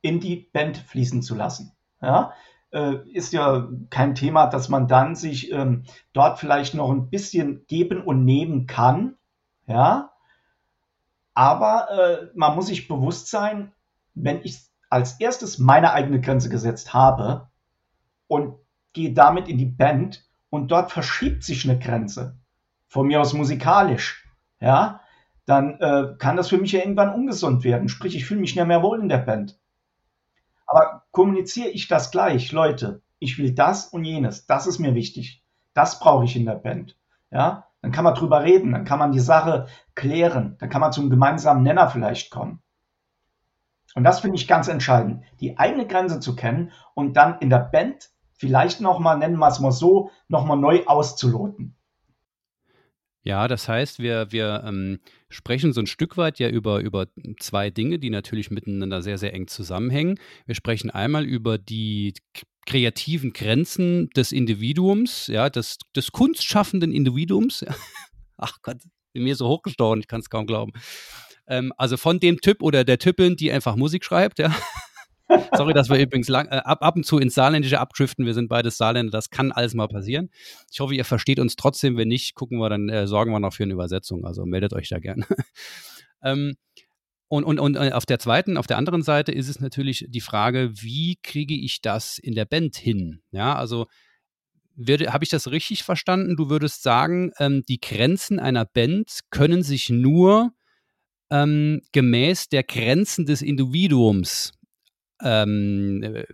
[0.00, 1.75] in die Band fließen zu lassen.
[2.00, 2.32] Ja,
[2.72, 7.66] äh, ist ja kein Thema, dass man dann sich ähm, dort vielleicht noch ein bisschen
[7.66, 9.16] geben und nehmen kann.
[9.66, 10.12] Ja,
[11.34, 13.72] aber äh, man muss sich bewusst sein,
[14.14, 17.48] wenn ich als erstes meine eigene Grenze gesetzt habe
[18.28, 18.54] und
[18.92, 22.38] gehe damit in die Band und dort verschiebt sich eine Grenze,
[22.88, 24.24] von mir aus musikalisch,
[24.60, 25.00] ja,
[25.44, 27.88] dann äh, kann das für mich ja irgendwann ungesund werden.
[27.88, 29.58] Sprich, ich fühle mich nicht mehr wohl in der Band.
[30.66, 35.42] Aber kommuniziere ich das gleich, Leute, ich will das und jenes, das ist mir wichtig.
[35.72, 36.94] Das brauche ich in der Band.
[37.30, 40.92] Ja, dann kann man drüber reden, dann kann man die Sache klären, dann kann man
[40.92, 42.60] zum gemeinsamen Nenner vielleicht kommen.
[43.94, 47.60] Und das finde ich ganz entscheidend, die eigene Grenze zu kennen und dann in der
[47.60, 51.75] Band vielleicht nochmal, nennen wir es mal so, nochmal neu auszuloten.
[53.26, 57.08] Ja, das heißt, wir, wir ähm, sprechen so ein Stück weit ja über, über
[57.40, 60.20] zwei Dinge, die natürlich miteinander sehr, sehr eng zusammenhängen.
[60.46, 62.14] Wir sprechen einmal über die
[62.66, 67.66] kreativen Grenzen des Individuums, ja, des, des kunstschaffenden Individuums.
[68.36, 68.76] Ach Gott,
[69.12, 70.70] bin mir so hochgestochen, ich kann es kaum glauben.
[71.48, 74.54] Ähm, also von dem Typ oder der Typin, die einfach Musik schreibt, ja.
[75.56, 78.26] Sorry, dass wir übrigens lang, äh, ab, ab und zu ins Saarländische abdriften.
[78.26, 80.30] Wir sind beides Saarländer, das kann alles mal passieren.
[80.70, 81.96] Ich hoffe, ihr versteht uns trotzdem.
[81.96, 84.24] Wenn nicht, gucken wir, dann äh, sorgen wir noch für eine Übersetzung.
[84.24, 85.26] Also meldet euch da gerne.
[86.22, 86.54] ähm,
[87.28, 90.20] und, und, und äh, auf der zweiten, auf der anderen Seite ist es natürlich die
[90.20, 93.22] Frage, wie kriege ich das in der Band hin?
[93.32, 93.86] Ja, also
[94.78, 96.36] habe ich das richtig verstanden?
[96.36, 100.52] Du würdest sagen, ähm, die Grenzen einer Band können sich nur
[101.30, 104.52] ähm, gemäß der Grenzen des Individuums
[105.22, 106.24] ähm, äh,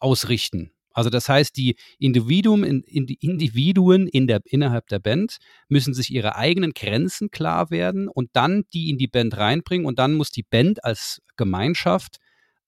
[0.00, 0.70] ausrichten.
[0.94, 5.92] Also das heißt, die Individuen in, in die Individuen in der, innerhalb der Band müssen
[5.92, 10.14] sich ihre eigenen Grenzen klar werden und dann die in die Band reinbringen und dann
[10.14, 12.18] muss die Band als Gemeinschaft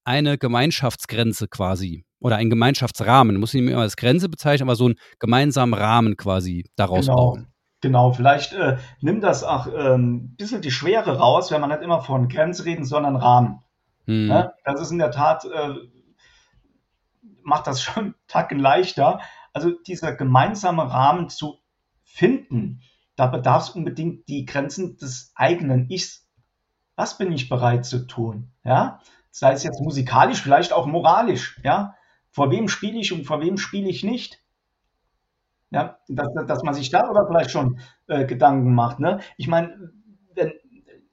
[0.05, 4.87] eine Gemeinschaftsgrenze quasi oder ein Gemeinschaftsrahmen, muss ich nicht mehr als Grenze bezeichnen, aber so
[4.87, 7.17] einen gemeinsamen Rahmen quasi daraus genau.
[7.17, 7.47] bauen.
[7.83, 11.83] Genau, vielleicht äh, nimmt das auch ein ähm, bisschen die Schwere raus, wenn man nicht
[11.83, 13.61] immer von Grenze reden, sondern Rahmen.
[14.07, 14.29] Hm.
[14.29, 14.55] Ne?
[14.65, 15.75] Das ist in der Tat, äh,
[17.43, 19.21] macht das schon Tacken leichter.
[19.53, 21.59] Also dieser gemeinsame Rahmen zu
[22.03, 22.83] finden,
[23.17, 26.29] da bedarf es unbedingt die Grenzen des eigenen Ichs.
[26.95, 28.53] Was bin ich bereit zu tun?
[28.65, 31.61] Ja, sei es jetzt musikalisch, vielleicht auch moralisch.
[31.63, 31.95] Ja,
[32.31, 34.43] vor wem spiele ich und vor wem spiele ich nicht?
[35.71, 39.01] Ja, dass, dass man sich darüber vielleicht schon äh, Gedanken macht.
[39.01, 39.21] Ne?
[39.37, 39.93] Ich meine,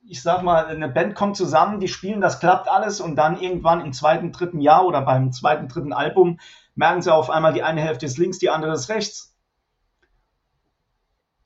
[0.08, 3.82] ich sag mal, eine Band kommt zusammen, die spielen, das klappt alles und dann irgendwann
[3.82, 6.40] im zweiten, dritten Jahr oder beim zweiten, dritten Album
[6.76, 9.36] merken sie auf einmal, die eine Hälfte ist links, die andere ist rechts.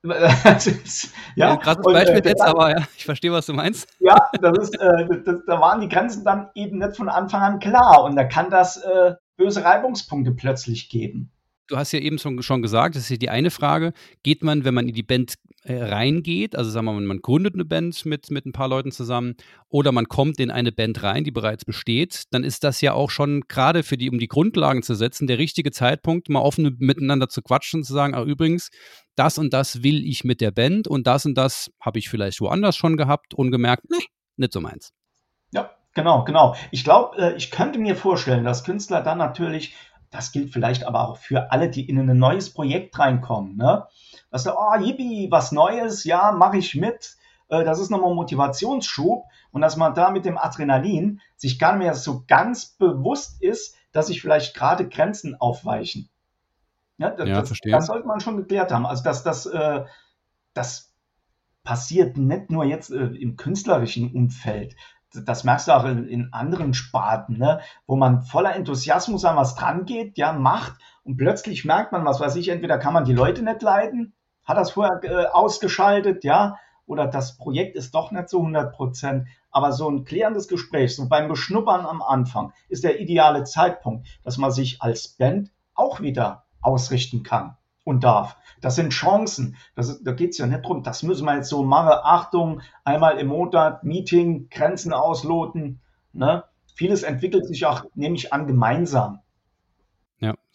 [0.04, 3.90] ist, ja, ja krasses Beispiel äh, jetzt, aber ja, ich verstehe, was du meinst.
[4.00, 7.60] Ja, das ist, äh, das, da waren die Grenzen dann eben nicht von Anfang an
[7.60, 11.32] klar und da kann das äh, böse Reibungspunkte plötzlich geben.
[11.68, 14.64] Du hast ja eben schon, schon gesagt, das ist ja die eine Frage, geht man,
[14.64, 18.06] wenn man in die Band äh, reingeht, also sagen wir mal, man gründet eine Band
[18.06, 19.36] mit, mit ein paar Leuten zusammen
[19.68, 23.12] oder man kommt in eine Band rein, die bereits besteht, dann ist das ja auch
[23.12, 27.28] schon gerade für die, um die Grundlagen zu setzen, der richtige Zeitpunkt, mal offen miteinander
[27.28, 28.70] zu quatschen und zu sagen, ah, übrigens,
[29.16, 32.40] das und das will ich mit der Band und das und das habe ich vielleicht
[32.40, 34.06] woanders schon gehabt und gemerkt, nee,
[34.38, 34.94] nicht so meins.
[35.52, 36.56] Ja, Genau, genau.
[36.70, 39.74] Ich glaube, äh, ich könnte mir vorstellen, dass Künstler dann natürlich
[40.10, 43.58] das gilt vielleicht aber auch für alle, die in ein neues Projekt reinkommen.
[43.58, 43.86] Ne?
[44.32, 47.18] Dass du, oh, yippie, was Neues, ja, mache ich mit.
[47.50, 51.74] Äh, das ist nochmal ein Motivationsschub und dass man da mit dem Adrenalin sich gar
[51.74, 56.10] nicht mehr so ganz bewusst ist, dass sich vielleicht gerade Grenzen aufweichen.
[56.98, 57.72] Ja, das, ja, verstehe.
[57.72, 58.86] das sollte man schon geklärt haben.
[58.86, 59.86] Also, dass das, äh,
[60.54, 60.94] das
[61.64, 64.76] passiert nicht nur jetzt äh, im künstlerischen Umfeld,
[65.14, 67.62] das merkst du auch in, in anderen Sparten, ne?
[67.86, 72.20] wo man voller Enthusiasmus an was dran geht, ja, macht und plötzlich merkt man, was
[72.20, 76.58] weiß ich, entweder kann man die Leute nicht leiden, hat das vorher äh, ausgeschaltet, ja,
[76.86, 79.28] oder das Projekt ist doch nicht so 100 Prozent.
[79.52, 84.38] Aber so ein klärendes Gespräch, so beim Beschnuppern am Anfang, ist der ideale Zeitpunkt, dass
[84.38, 87.57] man sich als Band auch wieder ausrichten kann
[87.88, 88.38] und darf.
[88.60, 89.56] Das sind Chancen.
[89.76, 91.98] Das da geht es ja nicht drum, das müssen wir jetzt so machen.
[92.04, 95.80] Achtung, einmal im Monat Meeting, Grenzen ausloten.
[96.12, 96.44] Ne?
[96.76, 99.22] Vieles entwickelt sich auch, nehme ich an, gemeinsam.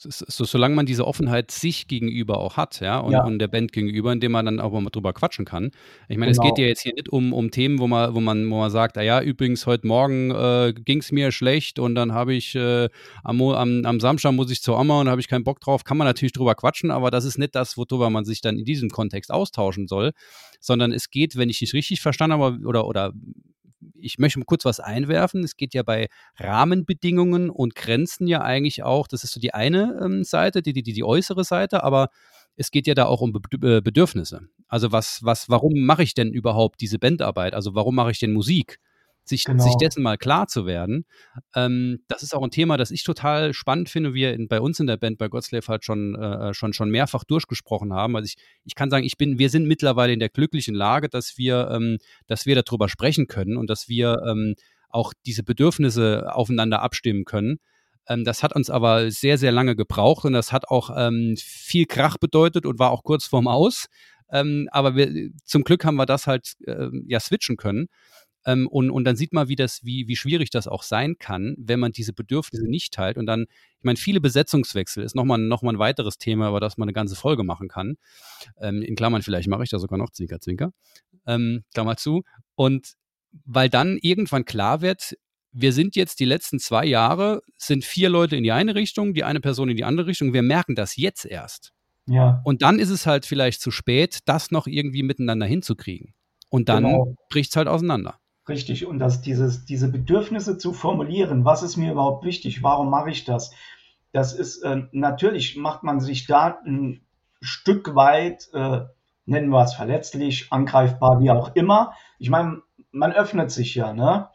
[0.02, 3.72] So, solange man diese Offenheit sich gegenüber auch hat, ja, und, Ja, und der Band
[3.72, 5.70] gegenüber, indem man dann auch mal drüber quatschen kann.
[6.08, 6.68] Ich meine, es geht ja genau.
[6.68, 9.20] jetzt hier nicht um, um Themen, wo man, wo man, wo man sagt, ah ja,
[9.20, 12.88] übrigens, heute Morgen äh, ging es mir schlecht und dann habe ich äh,
[13.22, 15.84] am, am, am Samstag muss ich zur Oma und habe ich keinen Bock drauf.
[15.84, 18.64] Kann man natürlich drüber quatschen, aber das ist nicht das, worüber man sich dann in
[18.64, 20.12] diesem Kontext austauschen soll,
[20.60, 23.12] sondern es geht, wenn ich dich richtig verstanden habe, oder, oder
[23.94, 25.44] ich möchte mal kurz was einwerfen.
[25.44, 29.98] Es geht ja bei Rahmenbedingungen und Grenzen ja eigentlich auch, das ist so die eine
[30.02, 32.08] ähm, Seite, die, die, die, die äußere Seite, aber
[32.56, 34.48] es geht ja da auch um äh, Bedürfnisse.
[34.68, 37.54] Also was, was, warum mache ich denn überhaupt diese Bandarbeit?
[37.54, 38.78] Also warum mache ich denn Musik?
[39.24, 39.78] Sich, sich Genau.
[39.78, 41.04] dessen mal klar zu werden.
[41.54, 44.80] Ähm, das ist auch ein Thema, das ich total spannend finde, wir in, bei uns
[44.80, 48.16] in der Band bei Godslave halt schon, äh, schon, schon mehrfach durchgesprochen haben.
[48.16, 51.38] Also ich, ich kann sagen, ich bin, wir sind mittlerweile in der glücklichen Lage, dass
[51.38, 54.54] wir, ähm, dass wir darüber sprechen können und dass wir ähm,
[54.88, 57.58] auch diese Bedürfnisse aufeinander abstimmen können.
[58.08, 61.86] Ähm, das hat uns aber sehr, sehr lange gebraucht und das hat auch ähm, viel
[61.86, 63.86] Krach bedeutet und war auch kurz vorm Aus.
[64.30, 67.88] Ähm, aber wir, zum Glück haben wir das halt äh, ja switchen können.
[68.44, 71.54] Ähm, und, und dann sieht man, wie, das, wie, wie schwierig das auch sein kann,
[71.58, 73.18] wenn man diese Bedürfnisse nicht teilt.
[73.18, 76.76] Und dann, ich meine, viele Besetzungswechsel ist nochmal noch mal ein weiteres Thema, über das
[76.76, 77.96] man eine ganze Folge machen kann.
[78.60, 80.72] Ähm, in Klammern, vielleicht mache ich da sogar noch Zwinker, Zwinker.
[81.26, 82.22] Ähm, Klammer zu.
[82.54, 82.94] Und
[83.44, 85.16] weil dann irgendwann klar wird,
[85.52, 89.24] wir sind jetzt die letzten zwei Jahre, sind vier Leute in die eine Richtung, die
[89.24, 90.32] eine Person in die andere Richtung.
[90.32, 91.72] Wir merken das jetzt erst.
[92.06, 96.14] Ja, Und dann ist es halt vielleicht zu spät, das noch irgendwie miteinander hinzukriegen.
[96.48, 97.16] Und dann genau.
[97.30, 98.18] bricht es halt auseinander.
[98.48, 98.86] Richtig.
[98.86, 103.24] Und das, dieses, diese Bedürfnisse zu formulieren, was ist mir überhaupt wichtig, warum mache ich
[103.24, 103.52] das?
[104.12, 107.06] Das ist, äh, natürlich macht man sich da ein
[107.40, 108.82] Stück weit, äh,
[109.26, 111.94] nennen wir es verletzlich, angreifbar, wie auch immer.
[112.18, 114.28] Ich meine, man öffnet sich ja, ne?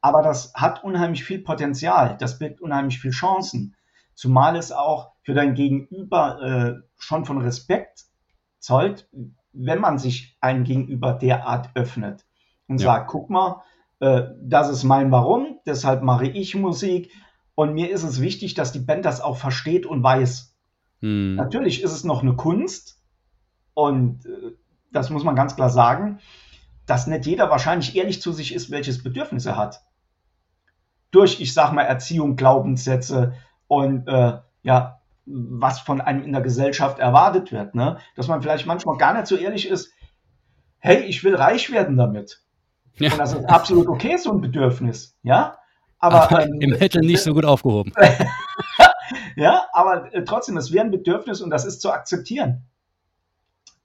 [0.00, 3.74] Aber das hat unheimlich viel Potenzial, das birgt unheimlich viel Chancen.
[4.14, 8.04] Zumal es auch für dein Gegenüber äh, schon von Respekt
[8.58, 9.08] zollt,
[9.52, 12.24] wenn man sich einem Gegenüber derart öffnet
[12.68, 12.86] und Ja.
[12.86, 13.62] sagt, guck mal,
[14.00, 17.10] äh, das ist mein Warum, deshalb mache ich Musik
[17.54, 20.56] und mir ist es wichtig, dass die Band das auch versteht und weiß.
[21.00, 21.36] Hm.
[21.36, 23.00] Natürlich ist es noch eine Kunst
[23.74, 24.56] und äh,
[24.92, 26.20] das muss man ganz klar sagen,
[26.86, 29.82] dass nicht jeder wahrscheinlich ehrlich zu sich ist, welches Bedürfnis er hat.
[31.10, 33.34] Durch, ich sag mal, Erziehung, Glaubenssätze
[33.68, 37.74] und äh, ja, was von einem in der Gesellschaft erwartet wird.
[37.74, 37.98] Ne?
[38.16, 39.92] Dass man vielleicht manchmal gar nicht so ehrlich ist,
[40.78, 42.43] hey, ich will reich werden damit.
[42.98, 43.12] Ja.
[43.12, 45.16] Und das ist absolut okay, so ein Bedürfnis.
[45.22, 45.58] Ja,
[45.98, 47.92] aber, Aber ähm, im Metal nicht so gut aufgehoben.
[49.36, 52.66] ja, aber äh, trotzdem, es wäre ein Bedürfnis und das ist zu akzeptieren.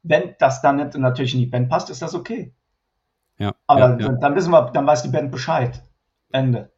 [0.04, 2.54] Wenn das dann nicht natürlich in die Band passt, ist das okay.
[3.38, 4.12] Ja, Aber ja, dann, ja.
[4.20, 5.82] dann wissen wir, dann weiß die Band Bescheid.
[6.32, 6.72] Ende.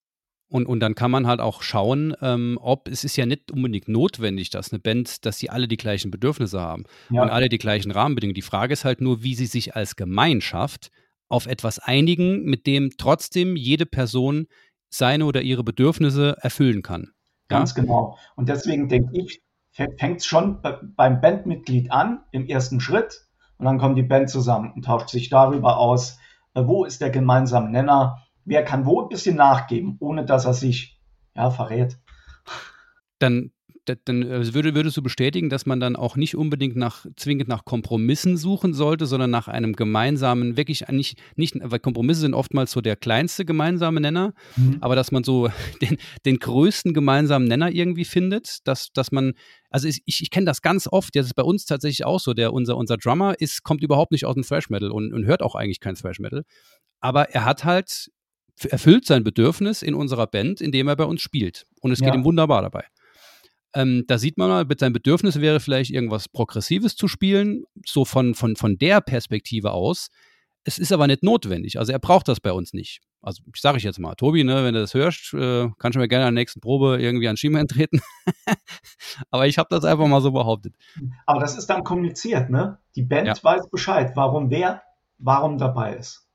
[0.47, 3.87] Und, und dann kann man halt auch schauen, ähm, ob es ist ja nicht unbedingt
[3.87, 7.57] notwendig, dass eine Band, dass sie alle die gleichen Bedürfnisse haben und Ja, alle die
[7.57, 8.35] gleichen Rahmenbedingungen.
[8.35, 10.91] Die Frage ist halt nur, wie sie sich als Gemeinschaft
[11.31, 14.47] auf etwas einigen, mit dem trotzdem jede Person
[14.89, 17.11] seine oder ihre Bedürfnisse erfüllen kann.
[17.49, 18.17] Ja, ganz genau.
[18.35, 19.41] Und deswegen denke ich,
[19.71, 23.27] fängt es schon be- beim Bandmitglied an, im ersten Schritt.
[23.57, 26.17] Und dann kommt die Band zusammen und tauscht sich darüber aus,
[26.55, 30.53] äh, wo ist der gemeinsame Nenner, wer kann wo ein bisschen nachgeben, ohne dass er
[30.53, 30.99] sich
[31.35, 31.97] ja, verrät.
[33.19, 33.51] dann, da-
[33.85, 37.65] dann äh, würde, würdest du bestätigen, dass man dann auch nicht unbedingt nach, zwingend nach
[37.65, 42.81] Kompromissen suchen sollte, sondern nach einem gemeinsamen, wirklich nicht, nicht, weil Kompromisse sind oftmals so
[42.81, 44.77] der kleinste gemeinsame Nenner, Mhm.
[44.81, 45.49] aber dass man so
[45.81, 49.33] den, den größten gemeinsamen Nenner irgendwie findet, dass, dass man,
[49.69, 52.53] also ich, ich, kenne das ganz oft, das ist bei uns tatsächlich auch so, der,
[52.53, 55.55] unser, unser Drummer ist, kommt überhaupt nicht aus dem Thrash Metal und, und hört auch
[55.55, 56.43] eigentlich kein Thrash Metal,
[56.99, 58.11] aber er hat halt,
[58.69, 62.13] erfüllt sein Bedürfnis in unserer Band, indem er bei uns spielt und es geht Ja.
[62.13, 62.85] ihm wunderbar dabei.
[63.73, 68.05] Ähm, da sieht man mal, mit seinem Bedürfnis wäre vielleicht irgendwas Progressives zu spielen, so
[68.05, 70.09] von, von, von der Perspektive aus.
[70.63, 71.79] Es ist aber nicht notwendig.
[71.79, 72.99] Also er braucht das bei uns nicht.
[73.21, 75.99] Also ich sage ich jetzt mal, Tobi, ne, wenn du das hörst, äh, kannst du
[75.99, 78.01] mir gerne an der nächsten Probe irgendwie an Schiemann treten.
[79.31, 80.75] aber ich habe das einfach mal so behauptet.
[81.25, 82.79] Aber das ist dann kommuniziert, ne?
[82.95, 83.35] Die Band Ja.
[83.41, 84.83] weiß Bescheid, warum wer,
[85.17, 86.27] warum dabei ist.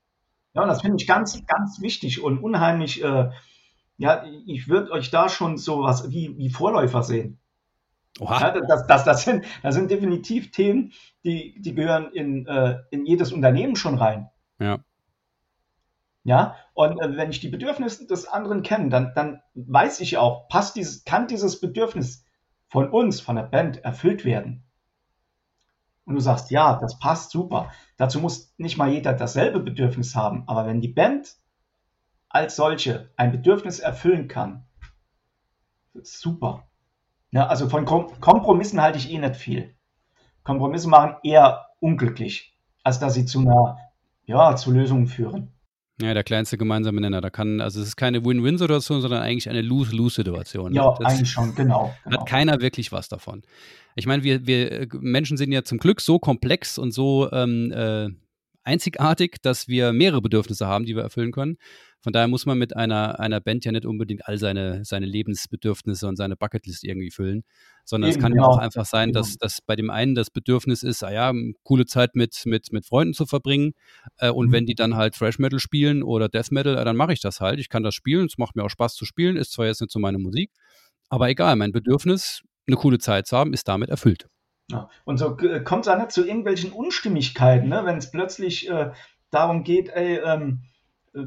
[0.53, 3.03] Ja, und das finde ich ganz, ganz wichtig und unheimlich.
[3.03, 3.29] Äh,
[3.97, 7.39] ja, ich würde euch da schon so was wie, wie Vorläufer sehen.
[8.19, 8.39] Oha.
[8.41, 13.05] Ja, das, das, das, sind, das sind definitiv Themen, die, die gehören in, äh, in
[13.05, 14.29] jedes Unternehmen schon rein.
[14.59, 14.79] Ja.
[16.23, 20.47] Ja, und äh, wenn ich die Bedürfnisse des anderen kenne, dann, dann weiß ich auch,
[20.49, 22.25] passt dieses, kann dieses Bedürfnis
[22.67, 24.65] von uns, von der Band erfüllt werden.
[26.05, 27.71] und du sagst, ja, das passt super.
[27.97, 31.35] Dazu muss nicht mal jeder dasselbe Bedürfnis haben, aber wenn die Band
[32.37, 34.65] als solche ein Bedürfnis erfüllen kann,
[36.03, 36.67] super.
[37.31, 39.75] Ja, also von Kompromissen halte ich eh nicht viel.
[40.43, 43.77] Kompromisse machen eher unglücklich, als dass sie zu einer,
[44.25, 45.51] ja, zu Lösungen führen.
[45.99, 47.21] Ja, der kleinste gemeinsame Nenner.
[47.21, 50.73] Da kann, also es ist keine Win-Win-Situation, sondern eigentlich eine Lose-Lose-Situation.
[50.73, 52.19] Ja, das eigentlich schon, genau, genau.
[52.19, 53.41] Hat keiner wirklich was davon.
[53.95, 58.09] Ich meine, wir, wir Menschen sind ja zum Glück so komplex und so ähm, äh,
[58.67, 61.57] einzigartig, dass wir mehrere Bedürfnisse haben, die wir erfüllen können.
[62.01, 66.07] Von daher muss man mit einer, einer Band ja nicht unbedingt all seine, seine Lebensbedürfnisse
[66.07, 67.43] und seine Bucketlist irgendwie füllen,
[67.85, 68.43] sondern Eben, es kann genau.
[68.43, 69.37] ja auch einfach sein, dass, genau.
[69.41, 73.13] dass bei dem einen das Bedürfnis ist, ah ja, coole Zeit mit, mit, mit Freunden
[73.13, 73.73] zu verbringen
[74.17, 74.51] äh, und mhm.
[74.51, 77.39] wenn die dann halt Thrash Metal spielen oder Death Metal, äh, dann mache ich das
[77.39, 77.59] halt.
[77.59, 79.91] Ich kann das spielen, es macht mir auch Spaß zu spielen, ist zwar jetzt nicht
[79.91, 80.51] so meine Musik,
[81.09, 84.27] aber egal, mein Bedürfnis, eine coole Zeit zu haben, ist damit erfüllt.
[84.69, 84.89] Ja.
[85.05, 87.85] Und so äh, kommt es dann zu irgendwelchen Unstimmigkeiten, ne?
[87.85, 88.91] wenn es plötzlich äh,
[89.29, 90.63] darum geht, ey, ähm,
[91.13, 91.25] äh,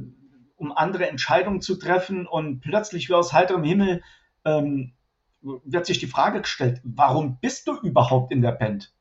[0.57, 4.03] um andere Entscheidungen zu treffen und plötzlich wie aus heiterem Himmel
[4.45, 4.93] ähm,
[5.41, 8.93] wird sich die Frage gestellt, warum bist du überhaupt in der Band,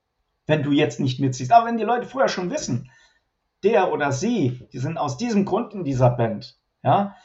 [0.47, 1.51] wenn du jetzt nicht mitziehst?
[1.51, 2.89] Aber wenn die Leute vorher schon wissen,
[3.63, 7.15] der oder sie, die sind aus diesem Grund in dieser Band, ja,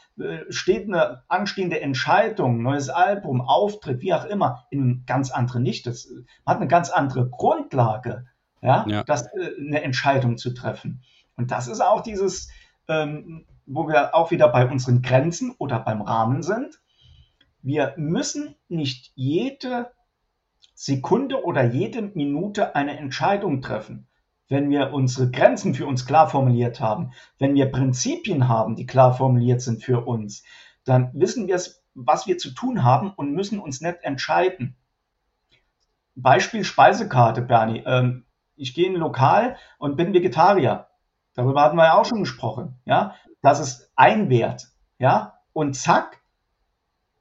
[0.49, 5.87] steht eine anstehende Entscheidung, neues Album, Auftritt, wie auch immer, in einem ganz anderen Licht.
[5.87, 6.07] Das
[6.45, 8.25] hat eine ganz andere Grundlage,
[8.61, 9.03] ja, ja.
[9.03, 11.01] Das, äh, eine Entscheidung zu treffen.
[11.35, 12.49] Und das ist auch dieses,
[12.87, 16.81] ähm, wo wir auch wieder bei unseren Grenzen oder beim Rahmen sind.
[17.61, 19.91] Wir müssen nicht jede
[20.73, 24.07] Sekunde oder jede Minute eine Entscheidung treffen.
[24.47, 29.13] Wenn wir unsere Grenzen für uns klar formuliert haben, wenn wir Prinzipien haben, die klar
[29.13, 30.43] formuliert sind für uns,
[30.83, 34.75] dann wissen wir es, was wir zu tun haben und müssen uns nicht entscheiden.
[36.15, 37.83] Beispiel Speisekarte, Bernie.
[37.85, 40.87] Ähm, ich gehe in ein Lokal und bin Vegetarier.
[41.33, 42.79] Darüber hatten wir ja auch schon gesprochen.
[42.85, 44.67] Ja, das ist ein Wert.
[44.97, 46.21] Ja, und zack,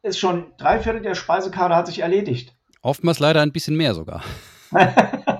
[0.02, 2.54] ist schon drei Viertel der Speisekarte hat sich erledigt.
[2.82, 4.22] Oftmals leider ein bisschen mehr sogar.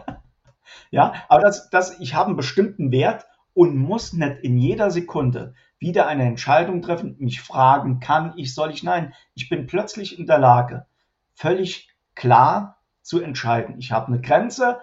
[0.95, 5.55] ja, aber das, das, ich habe einen bestimmten Wert und muss nicht in jeder Sekunde
[5.81, 9.13] wieder eine Entscheidung treffen, mich fragen, kann ich, soll ich, nein.
[9.35, 10.87] Ich bin plötzlich in der Lage,
[11.35, 13.77] völlig klar zu entscheiden.
[13.81, 14.79] Ich habe eine Grenze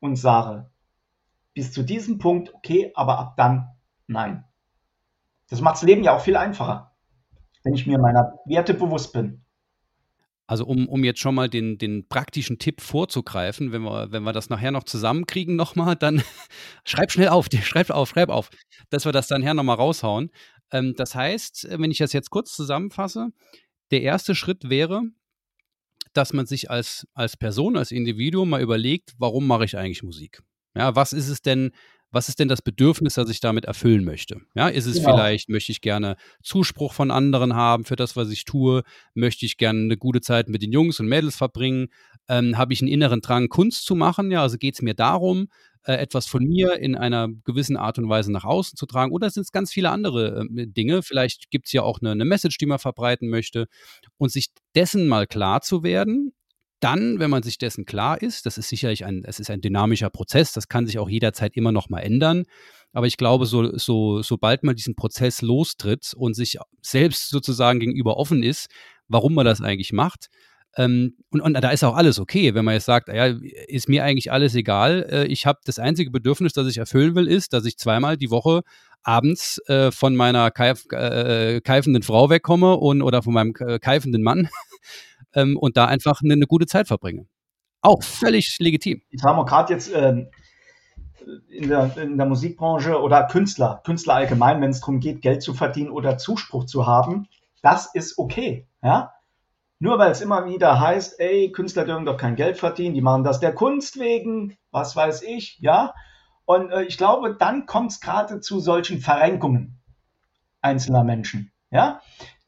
[0.00, 0.70] und sage,
[1.52, 3.68] bis zu diesem Punkt okay, aber ab dann
[4.06, 4.46] nein.
[5.50, 6.92] Das macht das Leben ja auch viel einfacher,
[7.64, 9.44] wenn ich mir meiner Werte bewusst bin.
[10.50, 14.32] Also um, um jetzt schon mal den, den praktischen Tipp vorzugreifen, wenn wir, wenn wir
[14.32, 16.24] das nachher noch zusammenkriegen nochmal, dann
[16.84, 18.50] schreib schnell auf, schreib auf, schreib auf,
[18.88, 20.32] dass wir das dann nachher nochmal raushauen.
[20.72, 23.28] Ähm, das heißt, wenn ich das jetzt kurz zusammenfasse,
[23.92, 25.02] der erste Schritt wäre,
[26.14, 30.42] dass man sich als, als Person, als Individuum mal überlegt, warum mache ich eigentlich Musik?
[30.74, 31.70] Ja, was ist es denn,
[32.10, 34.40] was ist denn das Bedürfnis, das ich damit erfüllen möchte?
[34.54, 35.14] Ja, ist es genau.
[35.14, 38.82] vielleicht, möchte ich gerne Zuspruch von anderen haben für das, was ich tue?
[39.14, 41.88] Möchte ich gerne eine gute Zeit mit den Jungs und Mädels verbringen?
[42.28, 44.30] Ähm, Habe ich einen inneren Drang, Kunst zu machen?
[44.30, 45.48] Ja, also geht es mir darum,
[45.84, 49.12] äh, etwas von mir in einer gewissen Art und Weise nach außen zu tragen?
[49.12, 51.02] Oder sind es ganz viele andere äh, Dinge?
[51.02, 53.66] Vielleicht gibt es ja auch eine, eine Message, die man verbreiten möchte.
[54.18, 56.32] Und sich dessen mal klar zu werden,
[56.80, 60.10] dann, wenn man sich dessen klar ist, das ist sicherlich ein, es ist ein dynamischer
[60.10, 62.44] Prozess, das kann sich auch jederzeit immer noch mal ändern.
[62.92, 68.16] Aber ich glaube, so, so, sobald man diesen Prozess lostritt und sich selbst sozusagen gegenüber
[68.16, 68.68] offen ist,
[69.08, 70.28] warum man das eigentlich macht,
[70.76, 73.26] ähm, und, und, da ist auch alles okay, wenn man jetzt sagt, ja,
[73.66, 75.04] ist mir eigentlich alles egal.
[75.10, 78.30] Äh, ich habe das einzige Bedürfnis, das ich erfüllen will, ist, dass ich zweimal die
[78.30, 78.62] Woche
[79.02, 84.22] abends äh, von meiner keif, äh, keifenden Frau wegkomme und oder von meinem äh, keifenden
[84.22, 84.48] Mann
[85.34, 87.26] ähm, und da einfach eine, eine, gute Zeit verbringe.
[87.82, 89.02] Auch völlig legitim.
[89.10, 90.28] Jetzt haben wir gerade jetzt ähm,
[91.48, 95.54] in, der, in der Musikbranche oder Künstler, Künstler allgemein, wenn es darum geht, Geld zu
[95.54, 97.28] verdienen oder Zuspruch zu haben,
[97.62, 98.66] das ist okay.
[98.82, 99.14] Ja?
[99.78, 103.24] Nur weil es immer wieder heißt, ey, Künstler dürfen doch kein Geld verdienen, die machen
[103.24, 105.94] das der Kunst wegen, was weiß ich, ja.
[106.44, 109.80] Und äh, ich glaube, dann kommt es gerade zu solchen Verrenkungen
[110.60, 112.00] einzelner Menschen, ja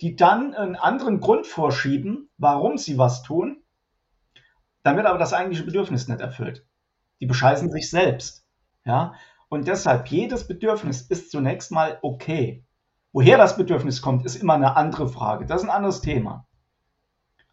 [0.02, 3.62] die dann einen anderen Grund vorschieben, warum sie was tun,
[4.82, 6.66] dann wird aber das eigentliche Bedürfnis nicht erfüllt.
[7.20, 8.44] Die bescheißen sich selbst.
[8.84, 9.14] Ja?
[9.48, 12.64] Und deshalb, jedes Bedürfnis ist zunächst mal okay.
[13.12, 15.46] Woher das Bedürfnis kommt, ist immer eine andere Frage.
[15.46, 16.48] Das ist ein anderes Thema.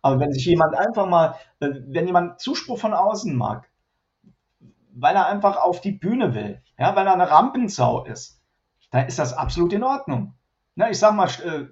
[0.01, 3.69] Aber wenn sich jemand einfach mal, wenn jemand Zuspruch von außen mag,
[4.91, 8.41] weil er einfach auf die Bühne will, ja, weil er eine Rampensau ist,
[8.89, 10.33] dann ist das absolut in Ordnung.
[10.75, 11.67] Na, ich sag mal, äh,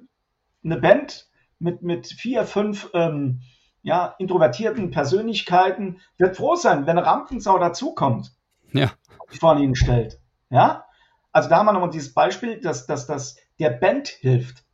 [0.72, 1.28] eine Band
[1.60, 3.42] mit, mit vier, fünf ähm,
[3.82, 8.34] ja, introvertierten Persönlichkeiten wird froh sein, wenn eine Rampensau dazukommt.
[8.74, 8.92] ja.
[9.40, 10.20] vor ihnen stellt.
[10.50, 10.86] Ja?
[11.32, 14.66] Also da haben wir nochmal dieses Beispiel, dass, dass, dass der Band hilft.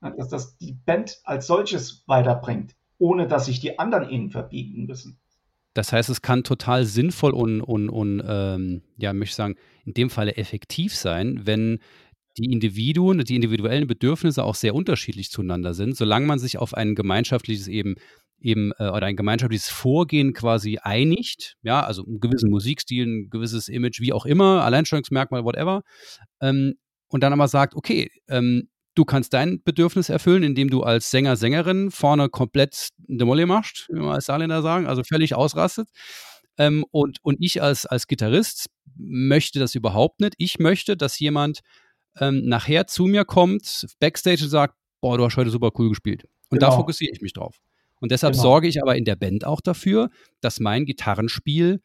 [0.00, 5.18] Dass das die Band als solches weiterbringt, ohne dass sich die anderen ihnen verbiegen müssen.
[5.72, 9.94] Das heißt, es kann total sinnvoll und, und, und ähm, ja, möchte ich sagen, in
[9.94, 11.80] dem Falle effektiv sein, wenn
[12.36, 16.94] die Individuen, die individuellen Bedürfnisse auch sehr unterschiedlich zueinander sind, solange man sich auf ein
[16.94, 17.94] gemeinschaftliches eben
[18.40, 23.68] eben äh, oder ein gemeinschaftliches Vorgehen quasi einigt, ja, also einen gewissen Musikstil, ein gewisses
[23.68, 25.82] Image, wie auch immer, Alleinstellungsmerkmal, whatever,
[26.40, 26.74] ähm,
[27.08, 31.36] und dann aber sagt, okay, ähm, du kannst dein Bedürfnis erfüllen, indem du als Sänger,
[31.36, 35.88] Sängerin vorne komplett eine Molle machst, wie wir als Saarländer sagen, also völlig ausrastet.
[36.58, 38.66] Ähm, und, und ich als, als Gitarrist
[38.96, 40.34] möchte das überhaupt nicht.
[40.38, 41.60] Ich möchte, dass jemand
[42.20, 46.24] ähm, nachher zu mir kommt, Backstage und sagt, boah, du hast heute super cool gespielt.
[46.50, 46.70] Und genau.
[46.70, 47.60] da fokussiere ich mich drauf.
[48.00, 48.42] Und deshalb genau.
[48.42, 50.10] sorge ich aber in der Band auch dafür,
[50.40, 51.80] dass mein Gitarrenspiel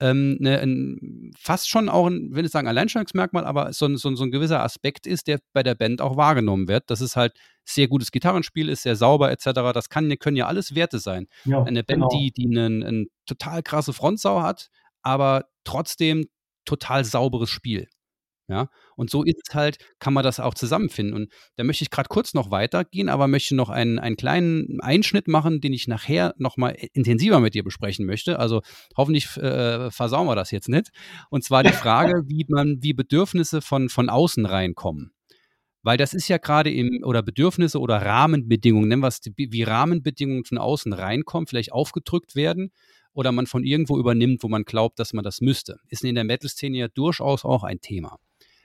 [0.00, 4.24] ähm, ne, ein, fast schon auch ein, will ich sagen, Alleinstellungsmerkmal, aber so, so, so
[4.24, 6.90] ein gewisser Aspekt ist, der bei der Band auch wahrgenommen wird.
[6.90, 7.32] Dass es halt
[7.64, 9.52] sehr gutes Gitarrenspiel ist, sehr sauber etc.
[9.72, 11.26] Das kann, können ja alles Werte sein.
[11.44, 12.08] Ja, Eine Band, genau.
[12.08, 14.68] die, die einen, einen total krasse Frontsau hat,
[15.02, 16.26] aber trotzdem
[16.64, 17.88] total sauberes Spiel.
[18.46, 21.14] Ja, und so ist es halt, kann man das auch zusammenfinden.
[21.14, 25.28] Und da möchte ich gerade kurz noch weitergehen, aber möchte noch einen, einen kleinen Einschnitt
[25.28, 28.38] machen, den ich nachher nochmal intensiver mit dir besprechen möchte.
[28.38, 28.60] Also
[28.98, 30.90] hoffentlich äh, versauen wir das jetzt nicht.
[31.30, 35.12] Und zwar die Frage, wie man, wie Bedürfnisse von, von außen reinkommen.
[35.82, 40.44] Weil das ist ja gerade im, oder Bedürfnisse oder Rahmenbedingungen, nennen wir es, wie Rahmenbedingungen
[40.44, 42.72] von außen reinkommen, vielleicht aufgedrückt werden
[43.14, 45.78] oder man von irgendwo übernimmt, wo man glaubt, dass man das müsste.
[45.88, 48.18] Ist in der Metal-Szene ja durchaus auch ein Thema.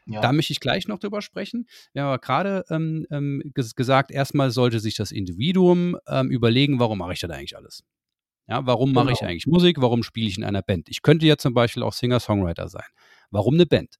[0.10, 0.22] Ja.
[0.22, 1.68] Da möchte ich gleich noch drüber sprechen.
[1.94, 7.00] Wir haben aber gerade ähm, ähm, gesagt, erstmal sollte sich das Individuum ähm, überlegen, warum
[7.00, 7.84] mache ich das eigentlich alles?
[8.48, 9.30] Ja, warum mache ich genau.
[9.30, 9.80] eigentlich Musik?
[9.80, 10.90] Warum spiele ich in einer Band?
[10.90, 12.88] Ich könnte ja zum Beispiel auch Singer-Songwriter sein.
[13.30, 13.98] Warum eine Band?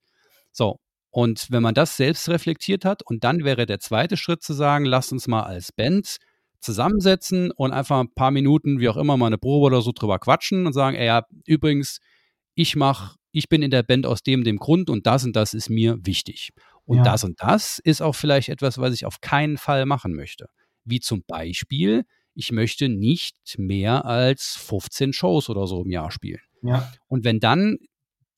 [0.50, 0.80] So,
[1.10, 4.84] und wenn man das selbst reflektiert hat, und dann wäre der zweite Schritt zu sagen,
[4.84, 6.16] lasst uns mal als Band
[6.60, 10.18] zusammensetzen und einfach ein paar Minuten, wie auch immer, mal eine Probe oder so drüber
[10.18, 11.98] quatschen und sagen, ey, ja, übrigens,
[12.54, 15.54] ich mache ich bin in der Band aus dem, dem Grund und das und das
[15.54, 16.50] ist mir wichtig.
[16.84, 17.04] Und ja.
[17.04, 20.48] das und das ist auch vielleicht etwas, was ich auf keinen Fall machen möchte.
[20.84, 22.04] Wie zum Beispiel,
[22.34, 26.40] ich möchte nicht mehr als 15 Shows oder so im Jahr spielen.
[26.62, 26.90] Ja.
[27.06, 27.78] Und wenn dann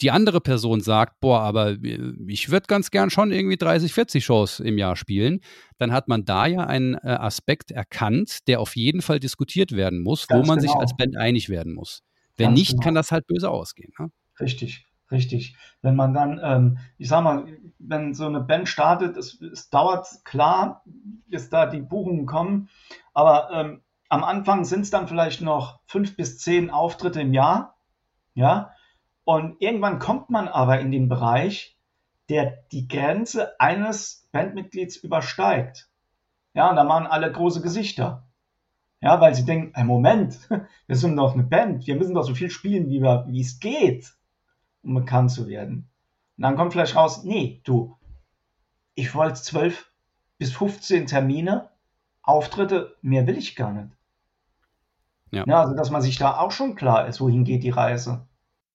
[0.02, 4.24] die andere Person sagt, boah, aber äh, ich würde ganz gern schon irgendwie 30, 40
[4.24, 5.40] Shows im Jahr spielen,
[5.78, 10.02] dann hat man da ja einen äh, Aspekt erkannt, der auf jeden Fall diskutiert werden
[10.02, 10.72] muss, ganz wo man genau.
[10.72, 12.02] sich als Band einig werden muss.
[12.36, 12.82] Wenn ganz nicht, genau.
[12.82, 13.92] kann das halt böse ausgehen.
[13.98, 14.10] Ne?
[14.42, 15.56] Richtig, richtig.
[15.82, 17.46] Wenn man dann, ähm, ich sag mal,
[17.78, 22.68] wenn so eine Band startet, es, es dauert klar, bis da die Buchungen kommen,
[23.14, 27.76] aber ähm, am Anfang sind es dann vielleicht noch fünf bis zehn Auftritte im Jahr,
[28.34, 28.72] ja,
[29.24, 31.78] und irgendwann kommt man aber in den Bereich,
[32.28, 35.88] der die Grenze eines Bandmitglieds übersteigt.
[36.52, 38.26] Ja, und da machen alle große Gesichter.
[39.00, 40.36] Ja, weil sie denken, hey, Moment,
[40.88, 44.12] wir sind doch eine Band, wir müssen doch so viel spielen, wie es geht
[44.82, 45.88] um bekannt zu werden.
[46.36, 47.96] Und dann kommt vielleicht raus, nee, du,
[48.94, 49.90] ich wollte zwölf
[50.38, 51.68] bis 15 Termine,
[52.22, 53.96] Auftritte, mehr will ich gar nicht.
[55.30, 55.44] Ja.
[55.46, 55.60] ja.
[55.60, 58.26] Also, dass man sich da auch schon klar ist, wohin geht die Reise.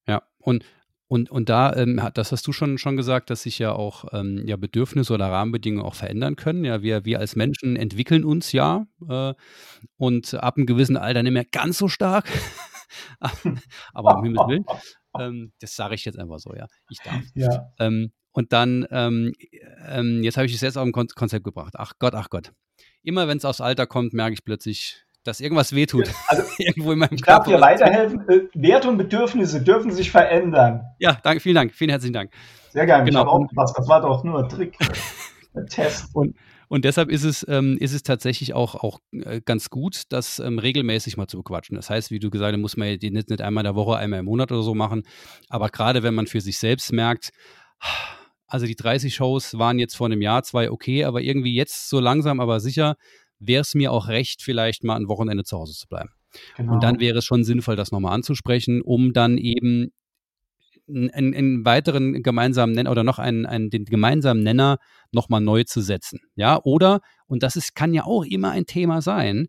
[0.08, 0.66] Ja, und,
[1.08, 4.44] und, und da, ähm, das hast du schon, schon gesagt, dass sich ja auch ähm,
[4.46, 6.66] ja, Bedürfnisse oder Rahmenbedingungen auch verändern können.
[6.66, 9.34] Ja, wir, wir als Menschen entwickeln uns ja äh,
[9.98, 12.28] und ab einem gewissen Alter nicht mehr ganz so stark.
[13.94, 14.66] Aber um Himmels Willen.
[15.20, 16.68] Ähm, das sage ich jetzt einfach so, ja.
[16.90, 17.22] Ich darf.
[17.36, 17.72] Ja.
[17.80, 19.34] Ähm, und dann, ähm,
[19.88, 21.74] ähm jetzt habe ich es jetzt auf ein Konzept gebracht.
[21.78, 22.54] Ach Gott, ach Gott.
[23.04, 26.10] Immer wenn es aus Alter kommt, merke ich plötzlich, dass irgendwas wehtut.
[26.28, 28.28] Also, Irgendwo in meinem ich darf dir weiterhelfen.
[28.30, 30.86] Äh, Werte und Bedürfnisse dürfen sich verändern.
[31.00, 31.74] Ja, danke, vielen Dank.
[31.74, 32.32] Vielen herzlichen Dank.
[32.70, 33.06] Sehr gerne.
[33.06, 33.24] Genau.
[33.24, 33.74] Ich auch was.
[33.74, 34.78] Das war doch nur ein Trick.
[35.56, 36.14] ein Test.
[36.14, 36.36] Und,
[36.70, 40.60] und deshalb ist es, ähm, ist es tatsächlich auch, auch äh, ganz gut, das ähm,
[40.60, 41.76] regelmäßig mal zu bequatschen.
[41.76, 44.20] Das heißt, wie du gesagt hast, muss man nicht, nicht einmal in der Woche, einmal
[44.20, 45.04] im Monat oder so machen.
[45.50, 47.32] Aber gerade wenn man für sich selbst merkt,
[48.48, 52.00] also die 30 Shows waren jetzt vor einem Jahr zwei okay, aber irgendwie jetzt so
[52.00, 52.96] langsam, aber sicher
[53.40, 56.10] wäre es mir auch recht, vielleicht mal ein Wochenende zu Hause zu bleiben.
[56.56, 56.74] Genau.
[56.74, 59.92] Und dann wäre es schon sinnvoll, das nochmal anzusprechen, um dann eben
[60.88, 64.78] einen, einen weiteren gemeinsamen Nenner oder noch einen, einen, den gemeinsamen Nenner
[65.12, 66.20] nochmal neu zu setzen.
[66.36, 69.48] Ja, oder, und das ist, kann ja auch immer ein Thema sein,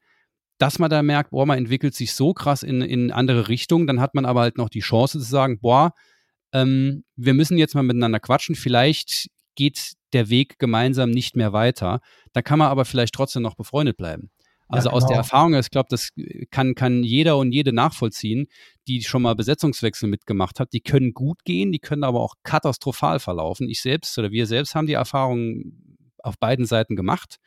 [0.59, 4.01] dass man da merkt, boah, man entwickelt sich so krass in, in andere Richtungen, dann
[4.01, 5.93] hat man aber halt noch die Chance zu sagen, boah,
[6.53, 12.01] ähm, wir müssen jetzt mal miteinander quatschen, vielleicht geht der Weg gemeinsam nicht mehr weiter.
[12.32, 14.30] Da kann man aber vielleicht trotzdem noch befreundet bleiben.
[14.69, 14.97] Also ja, genau.
[14.97, 15.19] aus der genau.
[15.21, 16.11] Erfahrung, ich glaube, das
[16.51, 18.47] kann, kann jeder und jede nachvollziehen,
[18.87, 20.73] die schon mal Besetzungswechsel mitgemacht hat.
[20.73, 23.69] Die können gut gehen, die können aber auch katastrophal verlaufen.
[23.69, 25.73] Ich selbst oder wir selbst haben die Erfahrung
[26.23, 27.39] auf beiden Seiten gemacht.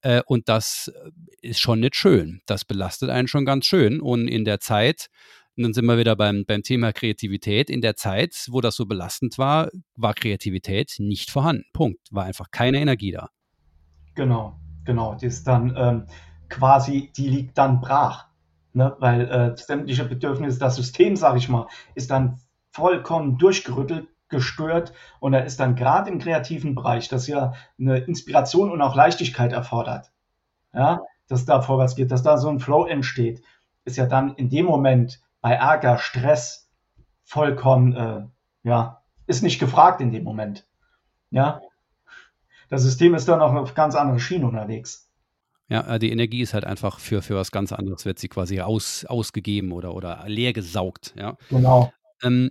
[0.00, 0.92] Äh, und das
[1.40, 2.40] ist schon nicht schön.
[2.46, 4.00] Das belastet einen schon ganz schön.
[4.00, 5.08] Und in der Zeit,
[5.56, 8.86] und dann sind wir wieder beim, beim Thema Kreativität, in der Zeit, wo das so
[8.86, 11.64] belastend war, war Kreativität nicht vorhanden.
[11.72, 12.00] Punkt.
[12.10, 13.28] War einfach keine Energie da.
[14.14, 15.14] Genau, genau.
[15.14, 16.06] Die ist dann ähm,
[16.52, 18.26] quasi, die liegt dann brach.
[18.74, 18.94] Ne?
[19.00, 22.38] Weil äh, sämtliche Bedürfnisse, das System, sage ich mal, ist dann
[22.70, 28.70] vollkommen durchgerüttelt, gestört und da ist dann gerade im kreativen Bereich, das ja eine Inspiration
[28.70, 30.10] und auch Leichtigkeit erfordert,
[30.72, 33.42] ja, dass da vorwärts geht, dass da so ein Flow entsteht,
[33.84, 36.70] ist ja dann in dem Moment bei Ärger, Stress
[37.24, 38.22] vollkommen, äh,
[38.62, 40.66] ja, ist nicht gefragt in dem Moment,
[41.30, 41.60] ja.
[42.70, 45.11] Das System ist dann auch auf ganz andere Schienen unterwegs.
[45.68, 48.60] Ja, äh, die Energie ist halt einfach für, für was ganz anderes, wird sie quasi
[48.60, 51.36] aus, ausgegeben oder, oder leer gesaugt, ja.
[51.48, 51.92] Genau.
[52.22, 52.50] Ähm,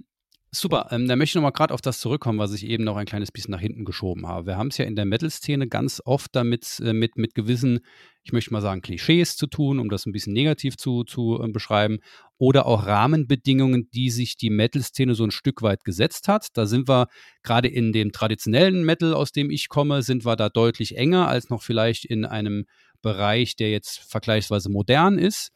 [0.53, 3.05] Super, ähm, da möchte ich nochmal gerade auf das zurückkommen, was ich eben noch ein
[3.05, 4.47] kleines bisschen nach hinten geschoben habe.
[4.47, 7.79] Wir haben es ja in der Metal-Szene ganz oft damit äh, mit, mit gewissen,
[8.23, 11.47] ich möchte mal sagen, Klischees zu tun, um das ein bisschen negativ zu, zu äh,
[11.49, 11.99] beschreiben,
[12.37, 16.47] oder auch Rahmenbedingungen, die sich die Metal-Szene so ein Stück weit gesetzt hat.
[16.55, 17.07] Da sind wir
[17.43, 21.49] gerade in dem traditionellen Metal, aus dem ich komme, sind wir da deutlich enger als
[21.49, 22.65] noch vielleicht in einem
[23.01, 25.51] Bereich, der jetzt vergleichsweise modern ist.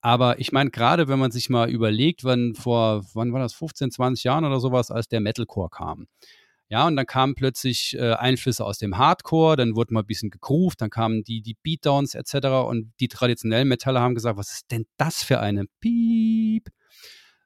[0.00, 3.90] Aber ich meine, gerade wenn man sich mal überlegt, wann vor, wann war das, 15,
[3.90, 6.06] 20 Jahren oder sowas, als der Metalcore kam.
[6.68, 10.30] Ja, und dann kamen plötzlich äh, Einflüsse aus dem Hardcore, dann wurde mal ein bisschen
[10.30, 12.46] gegroovt, dann kamen die, die Beatdowns etc.
[12.68, 16.68] Und die traditionellen Metaller haben gesagt, was ist denn das für eine Piep?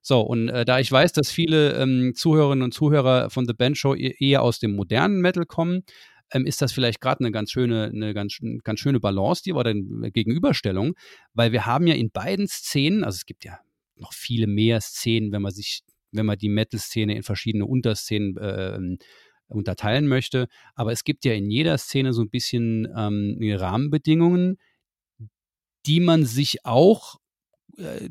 [0.02, 3.76] So, und äh, da ich weiß, dass viele ähm, Zuhörerinnen und Zuhörer von The Band
[3.76, 5.82] Show e-, eher aus dem modernen Metal kommen,
[6.32, 9.64] ähm, ist das vielleicht gerade eine ganz schöne, eine ganz, ganz schöne Balance, die war
[9.64, 10.94] dann Gegenüberstellung,
[11.32, 13.58] weil wir haben ja in beiden Szenen, also es gibt ja
[13.96, 18.78] noch viele mehr Szenen, wenn man sich, wenn man die Metal-Szene in verschiedene Unterszenen äh,
[19.48, 24.58] unterteilen möchte, aber es gibt ja in jeder Szene so ein bisschen ähm, Rahmenbedingungen,
[25.86, 27.16] die man sich auch
[27.76, 28.10] äh,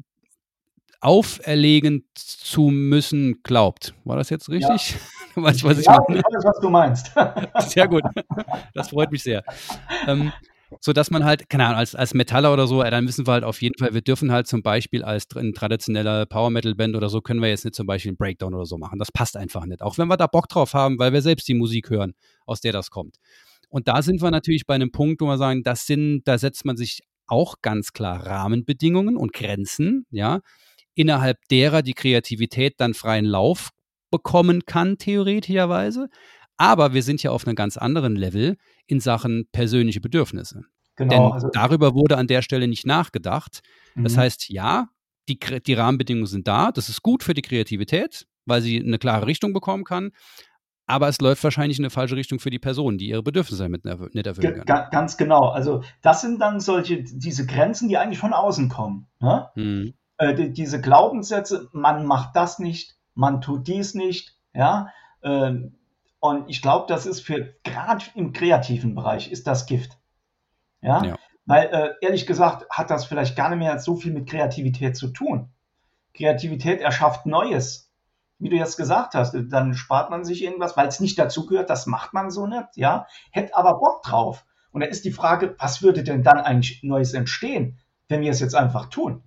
[1.01, 3.93] auferlegen zu müssen glaubt.
[4.03, 4.95] War das jetzt richtig?
[5.35, 5.43] Ja.
[5.43, 6.21] weißt was ich ja, meine?
[6.21, 7.11] Weiß, was du meinst.
[7.71, 8.01] sehr gut.
[8.73, 9.43] Das freut mich sehr.
[10.07, 10.33] Ähm,
[10.81, 13.43] so dass man halt, keine Ahnung, als, als Metaller oder so, dann wissen wir halt
[13.43, 17.09] auf jeden Fall, wir dürfen halt zum Beispiel als ein traditioneller Power Metal Band oder
[17.09, 18.99] so, können wir jetzt nicht zum Beispiel einen Breakdown oder so machen.
[18.99, 19.81] Das passt einfach nicht.
[19.81, 22.13] Auch wenn wir da Bock drauf haben, weil wir selbst die Musik hören,
[22.45, 23.17] aus der das kommt.
[23.69, 26.65] Und da sind wir natürlich bei einem Punkt, wo wir sagen, das sind, da setzt
[26.65, 30.39] man sich auch ganz klar Rahmenbedingungen und Grenzen, ja,
[30.99, 33.69] innerhalb derer die Kreativität dann freien Lauf
[34.11, 36.09] bekommen kann, theoretischerweise.
[36.57, 40.63] Aber wir sind ja auf einem ganz anderen Level in Sachen persönliche Bedürfnisse.
[40.97, 43.61] Genau, Denn also darüber wurde an der Stelle nicht nachgedacht.
[43.95, 44.03] Mhm.
[44.03, 44.87] Das heißt, ja,
[45.29, 46.73] die, die Rahmenbedingungen sind da.
[46.73, 50.11] Das ist gut für die Kreativität, weil sie eine klare Richtung bekommen kann.
[50.85, 53.85] Aber es läuft wahrscheinlich in eine falsche Richtung für die Person, die ihre Bedürfnisse mit
[53.85, 54.89] nicht erfüllen kann.
[54.91, 55.47] Ganz genau.
[55.47, 59.07] Also das sind dann solche, diese Grenzen, die eigentlich von außen kommen.
[59.21, 59.47] Ne?
[59.55, 59.93] Mhm.
[60.20, 64.89] Äh, die, diese Glaubenssätze, man macht das nicht, man tut dies nicht, ja.
[65.24, 65.78] Ähm,
[66.20, 69.97] und ich glaube, das ist für gerade im kreativen Bereich ist das Gift.
[70.82, 71.03] Ja.
[71.03, 71.15] ja.
[71.45, 75.07] Weil äh, ehrlich gesagt hat das vielleicht gar nicht mehr so viel mit Kreativität zu
[75.07, 75.49] tun.
[76.13, 77.89] Kreativität erschafft Neues.
[78.39, 81.70] Wie du jetzt gesagt hast, dann spart man sich irgendwas, weil es nicht dazu gehört,
[81.70, 83.07] das macht man so nicht, ja.
[83.32, 84.45] Hätte aber Bock drauf.
[84.72, 88.41] Und da ist die Frage, was würde denn dann eigentlich Neues entstehen, wenn wir es
[88.41, 89.24] jetzt einfach tun?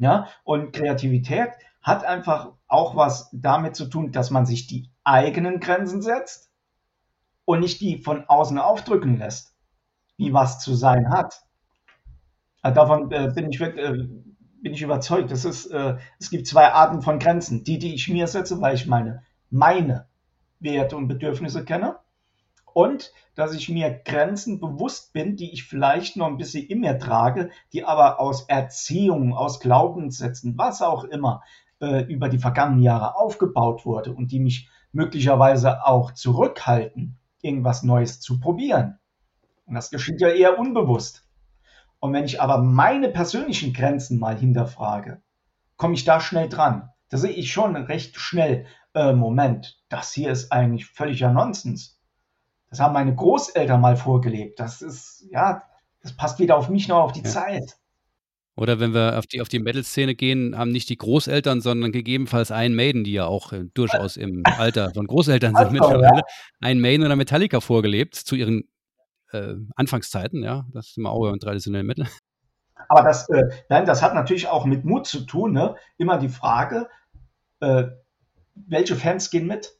[0.00, 1.50] Ja, und Kreativität
[1.82, 6.50] hat einfach auch was damit zu tun, dass man sich die eigenen Grenzen setzt
[7.44, 9.54] und nicht die von außen aufdrücken lässt,
[10.16, 11.42] wie was zu sein hat.
[12.62, 14.08] Also davon äh, bin, ich, äh,
[14.62, 15.30] bin ich überzeugt.
[15.30, 17.62] Das ist, äh, es gibt zwei Arten von Grenzen.
[17.64, 20.06] Die, die ich mir setze, weil ich meine, meine
[20.60, 21.99] Werte und Bedürfnisse kenne
[22.74, 26.98] und dass ich mir Grenzen bewusst bin, die ich vielleicht noch ein bisschen in mir
[26.98, 31.42] trage, die aber aus Erziehung, aus Glaubenssätzen, was auch immer,
[31.80, 38.20] äh, über die vergangenen Jahre aufgebaut wurde und die mich möglicherweise auch zurückhalten, irgendwas Neues
[38.20, 38.98] zu probieren.
[39.66, 41.26] Und das geschieht ja eher unbewusst.
[42.00, 45.22] Und wenn ich aber meine persönlichen Grenzen mal hinterfrage,
[45.76, 46.90] komme ich da schnell dran.
[47.08, 51.99] Da sehe ich schon recht schnell, äh, Moment, das hier ist eigentlich völliger Nonsens.
[52.70, 54.60] Das haben meine Großeltern mal vorgelebt.
[54.60, 55.62] Das ist, ja,
[56.02, 57.28] das passt weder auf mich noch auf die ja.
[57.28, 57.76] Zeit.
[58.56, 62.50] Oder wenn wir auf die, auf die Metal-Szene gehen, haben nicht die Großeltern, sondern gegebenenfalls
[62.50, 66.22] ein Maiden, die ja auch äh, durchaus im Alter von Großeltern sind mittlerweile,
[66.60, 68.68] ein Maiden oder Metallica vorgelebt zu ihren
[69.32, 72.06] äh, Anfangszeiten, ja, das sind wir auch im traditionellen Metal.
[72.88, 75.52] Aber das, äh, nein, das hat natürlich auch mit Mut zu tun.
[75.52, 75.76] Ne?
[75.96, 76.88] Immer die Frage,
[77.60, 77.84] äh,
[78.54, 79.78] welche Fans gehen mit?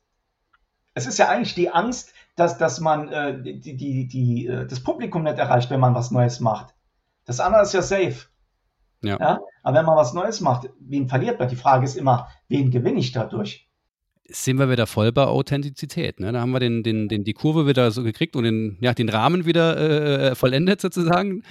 [0.95, 4.81] Es ist ja eigentlich die Angst, dass, dass man äh, die, die, die, äh, das
[4.81, 6.74] Publikum nicht erreicht, wenn man was Neues macht.
[7.24, 8.26] Das andere ist ja safe.
[9.03, 9.18] Ja.
[9.18, 9.41] ja.
[9.62, 11.49] Aber wenn man was Neues macht, wen verliert man?
[11.49, 13.68] Die Frage ist immer, wen gewinne ich dadurch?
[14.28, 16.20] Sind wir wieder voll bei Authentizität.
[16.20, 16.33] Ne?
[16.33, 19.09] Da haben wir den, den, den, die Kurve wieder so gekriegt und den, ja, den
[19.09, 21.43] Rahmen wieder äh, äh vollendet sozusagen.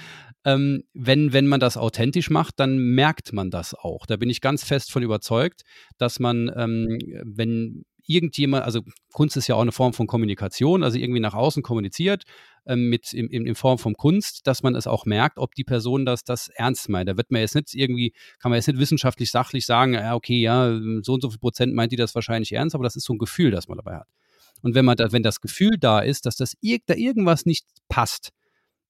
[0.46, 4.06] Ähm, wenn, wenn man das authentisch macht, dann merkt man das auch.
[4.06, 5.64] Da bin ich ganz fest von überzeugt,
[5.98, 8.82] dass man, ähm, wenn irgendjemand, also
[9.14, 12.24] Kunst ist ja auch eine Form von Kommunikation, also irgendwie nach außen kommuniziert,
[12.66, 15.64] ähm, mit in, in, in, Form von Kunst, dass man es auch merkt, ob die
[15.64, 17.08] Person das, das ernst meint.
[17.08, 20.42] Da wird man jetzt nicht irgendwie, kann man jetzt nicht wissenschaftlich sachlich sagen, ja, okay,
[20.42, 23.14] ja, so und so viel Prozent meint die das wahrscheinlich ernst, aber das ist so
[23.14, 24.08] ein Gefühl, das man dabei hat.
[24.62, 26.56] Und wenn man da, wenn das Gefühl da ist, dass das
[26.88, 28.32] da irgendwas nicht passt,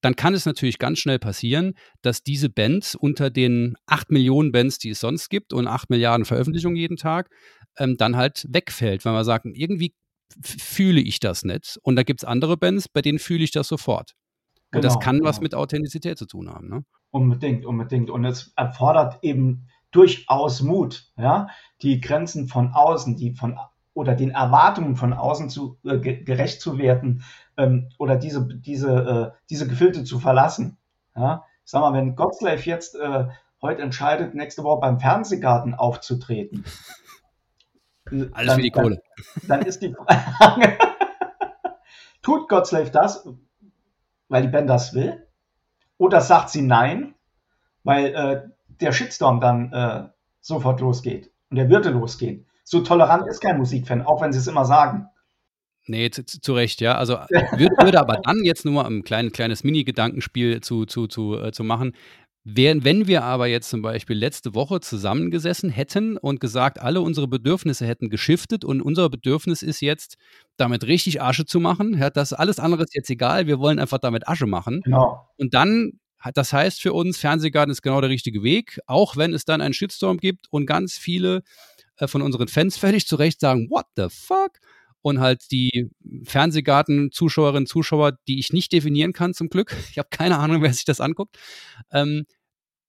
[0.01, 4.78] dann kann es natürlich ganz schnell passieren, dass diese Bands unter den acht Millionen Bands,
[4.78, 7.30] die es sonst gibt und acht Milliarden Veröffentlichungen jeden Tag,
[7.80, 9.94] ähm, dann halt wegfällt, weil man sagt, irgendwie
[10.42, 11.80] fühle ich das nicht.
[11.82, 14.14] Und da gibt es andere Bands, bei denen fühle ich das sofort.
[14.72, 15.30] Und genau, das kann genau.
[15.30, 16.70] was mit Authentizität zu tun haben.
[16.70, 16.84] Ne?
[17.10, 18.10] Unbedingt, unbedingt.
[18.12, 21.48] Und es erfordert eben durchaus Mut, ja,
[21.82, 23.58] die Grenzen von außen, die von
[23.96, 27.24] oder den Erwartungen von außen zu, äh, gerecht zu werden
[27.58, 30.78] ähm, oder diese, diese, äh, diese Gefilde zu verlassen.
[31.16, 31.44] Ja?
[31.66, 33.28] Ich sag mal, wenn Godslave jetzt äh,
[33.62, 36.64] heute entscheidet, nächste Woche beim Fernsehgarten aufzutreten.
[38.12, 39.01] Alles dann, für die Kohle.
[39.47, 40.78] Dann, dann ist die Frage,
[42.22, 43.28] tut Godslave das,
[44.28, 45.26] weil die Band das will?
[45.97, 47.16] Oder sagt sie nein,
[47.84, 48.41] weil äh,
[48.82, 50.10] der Shitstorm dann äh,
[50.41, 52.45] sofort losgeht und der würde losgehen?
[52.70, 55.07] so tolerant ist kein Musikfan, auch wenn sie es immer sagen.
[55.88, 56.95] Nee, zu, zu, Recht, ja.
[56.95, 57.16] Also
[57.57, 61.51] würde, würde aber dann jetzt nur mal ein klein, kleines Mini-Gedankenspiel zu, zu, zu, äh,
[61.51, 61.93] zu machen.
[62.46, 67.28] Wären, wenn wir aber jetzt zum Beispiel letzte Woche zusammengesessen hätten und gesagt, alle unsere
[67.28, 70.16] Bedürfnisse hätten geschiftet und unser Bedürfnis ist jetzt,
[70.56, 74.00] damit richtig Asche zu machen, ja, das alles andere ist jetzt egal, wir wollen einfach
[74.00, 74.82] damit Asche machen.
[74.82, 75.28] Genau.
[75.38, 76.00] Und dann,
[76.34, 79.74] das heißt für uns, Fernsehgarten ist genau der richtige Weg, auch wenn es dann einen
[79.74, 81.44] Shitstorm gibt und ganz viele
[81.98, 84.60] äh, von unseren Fans völlig zu Recht sagen, what the fuck?
[85.02, 85.89] Und halt die
[86.26, 90.86] Fernsehgarten-Zuschauerinnen, Zuschauer, die ich nicht definieren kann, zum Glück, ich habe keine Ahnung, wer sich
[90.86, 91.38] das anguckt,
[91.91, 92.26] ähm,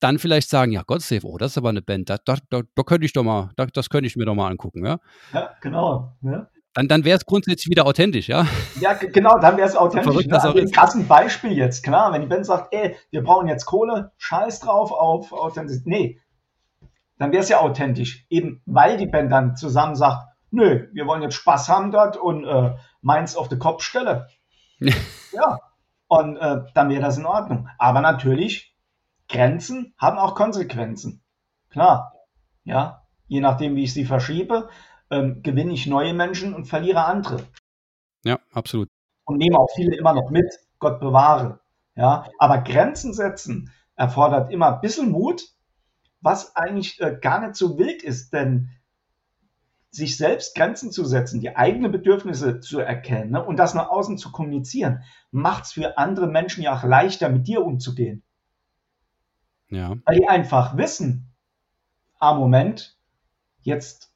[0.01, 2.63] dann vielleicht sagen, ja, God Save, oh, das ist aber eine Band, da, da, da,
[2.75, 4.99] da könnte ich doch mal, da, das könnte ich mir doch mal angucken, ja.
[5.33, 6.17] Ja, genau.
[6.23, 6.49] Ja.
[6.73, 8.47] Dann, dann wäre es grundsätzlich wieder authentisch, ja?
[8.81, 10.13] Ja, genau, dann wäre es authentisch.
[10.13, 10.41] Verrückt, ne?
[10.41, 12.13] also ein krasses Beispiel jetzt, klar.
[12.13, 15.87] Wenn die Band sagt, ey, wir brauchen jetzt Kohle, scheiß drauf auf Authentizität.
[15.87, 16.21] Nee,
[17.19, 18.25] dann wäre es ja authentisch.
[18.31, 22.45] Eben weil die Band dann zusammen sagt, nö, wir wollen jetzt Spaß haben dort und
[22.45, 24.29] äh, meins auf die Kopfstelle.
[25.33, 25.59] ja.
[26.09, 27.69] Und äh, dann wäre das in Ordnung.
[27.79, 28.77] Aber natürlich,
[29.29, 31.23] Grenzen haben auch Konsequenzen.
[31.71, 32.15] Klar.
[32.65, 33.07] Ja.
[33.29, 34.69] Je nachdem, wie ich sie verschiebe,
[35.11, 37.45] ähm, gewinne ich neue Menschen und verliere andere.
[38.25, 38.89] Ja, absolut.
[39.25, 40.53] Und nehme auch viele immer noch mit.
[40.81, 41.61] Gott bewahre.
[41.95, 42.27] Ja.
[42.39, 45.43] Aber Grenzen setzen erfordert immer ein bisschen Mut,
[46.21, 48.71] was eigentlich äh, gar nicht so wild ist, denn
[49.91, 54.19] sich selbst Grenzen zu setzen, die eigenen Bedürfnisse zu erkennen ne, und das nach außen
[54.19, 58.23] zu kommunizieren, macht es für andere Menschen ja auch leichter, mit dir umzugehen.
[59.69, 59.97] Ja.
[60.05, 61.33] Weil die einfach wissen,
[62.19, 62.97] ah, Moment,
[63.63, 64.13] jetzt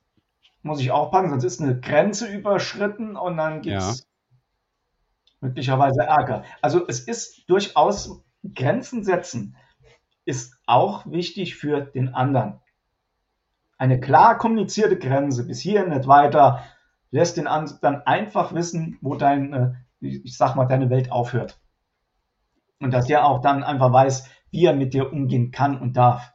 [0.62, 4.05] muss ich aufpassen, sonst ist eine Grenze überschritten und dann gibt es ja.
[5.41, 6.45] möglicherweise Ärger.
[6.62, 8.22] Also es ist durchaus
[8.55, 9.57] Grenzen setzen
[10.25, 12.61] ist auch wichtig für den anderen.
[13.79, 16.62] Eine klar kommunizierte Grenze bis hier nicht weiter
[17.11, 21.61] lässt den anderen einfach wissen, wo dein, äh, ich sag mal, deine Welt aufhört.
[22.81, 26.34] Und dass der auch dann einfach weiß, wie er mit dir umgehen kann und darf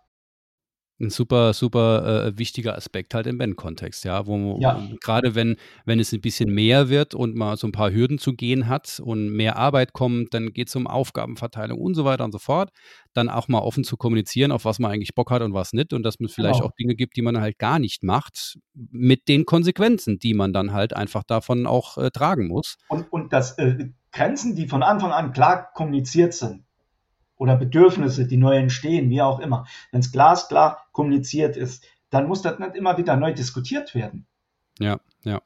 [0.99, 4.85] ein super, super äh, wichtiger Aspekt halt im Band-Kontext, ja, wo ja.
[5.01, 8.33] gerade wenn, wenn es ein bisschen mehr wird und man so ein paar Hürden zu
[8.33, 12.31] gehen hat und mehr Arbeit kommt, dann geht es um Aufgabenverteilung und so weiter und
[12.31, 12.71] so fort,
[13.13, 15.93] dann auch mal offen zu kommunizieren, auf was man eigentlich Bock hat und was nicht
[15.93, 16.67] und dass es vielleicht genau.
[16.67, 20.73] auch Dinge gibt, die man halt gar nicht macht, mit den Konsequenzen, die man dann
[20.73, 22.77] halt einfach davon auch äh, tragen muss.
[22.89, 26.65] Und, und dass äh, Grenzen, die von Anfang an klar kommuniziert sind,
[27.39, 29.65] oder Bedürfnisse, die neu entstehen, wie auch immer.
[29.91, 34.27] Wenn es glasklar kommuniziert ist, dann muss das nicht immer wieder neu diskutiert werden.
[34.79, 35.41] Ja, ja.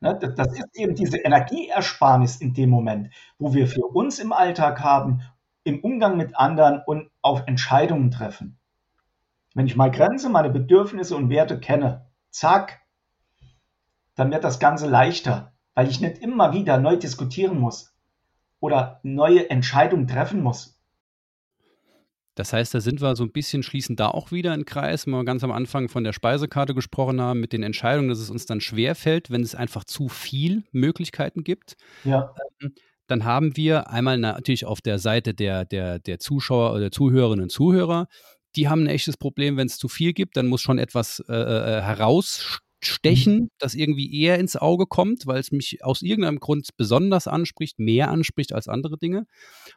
[0.00, 4.80] Ne, das ist eben diese Energieersparnis in dem Moment, wo wir für uns im Alltag
[4.80, 5.22] haben,
[5.64, 8.58] im Umgang mit anderen und auf Entscheidungen treffen.
[9.54, 12.80] Wenn ich mal Grenze, meine Bedürfnisse und Werte kenne, zack,
[14.16, 17.92] dann wird das Ganze leichter, weil ich nicht immer wieder neu diskutieren muss.
[18.60, 20.80] oder neue Entscheidungen treffen muss.
[22.34, 25.12] Das heißt, da sind wir so ein bisschen, schließen da auch wieder einen Kreis, wenn
[25.12, 28.46] wir ganz am Anfang von der Speisekarte gesprochen haben, mit den Entscheidungen, dass es uns
[28.46, 31.76] dann schwerfällt, wenn es einfach zu viel Möglichkeiten gibt.
[32.04, 32.34] Ja.
[32.60, 32.74] Ähm,
[33.06, 37.50] dann haben wir einmal natürlich auf der Seite der, der, der Zuschauer oder Zuhörerinnen und
[37.50, 38.06] Zuhörer,
[38.56, 41.32] die haben ein echtes Problem, wenn es zu viel gibt, dann muss schon etwas äh,
[41.34, 43.48] äh herausstechen Stechen, mhm.
[43.58, 48.10] das irgendwie eher ins Auge kommt, weil es mich aus irgendeinem Grund besonders anspricht, mehr
[48.10, 49.26] anspricht als andere Dinge.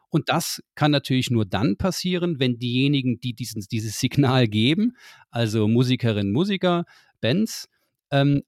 [0.09, 4.93] Und das kann natürlich nur dann passieren, wenn diejenigen, die diesen, dieses Signal geben,
[5.29, 6.85] also Musikerinnen, Musiker,
[7.21, 7.67] Bands,
[8.11, 8.41] ähm,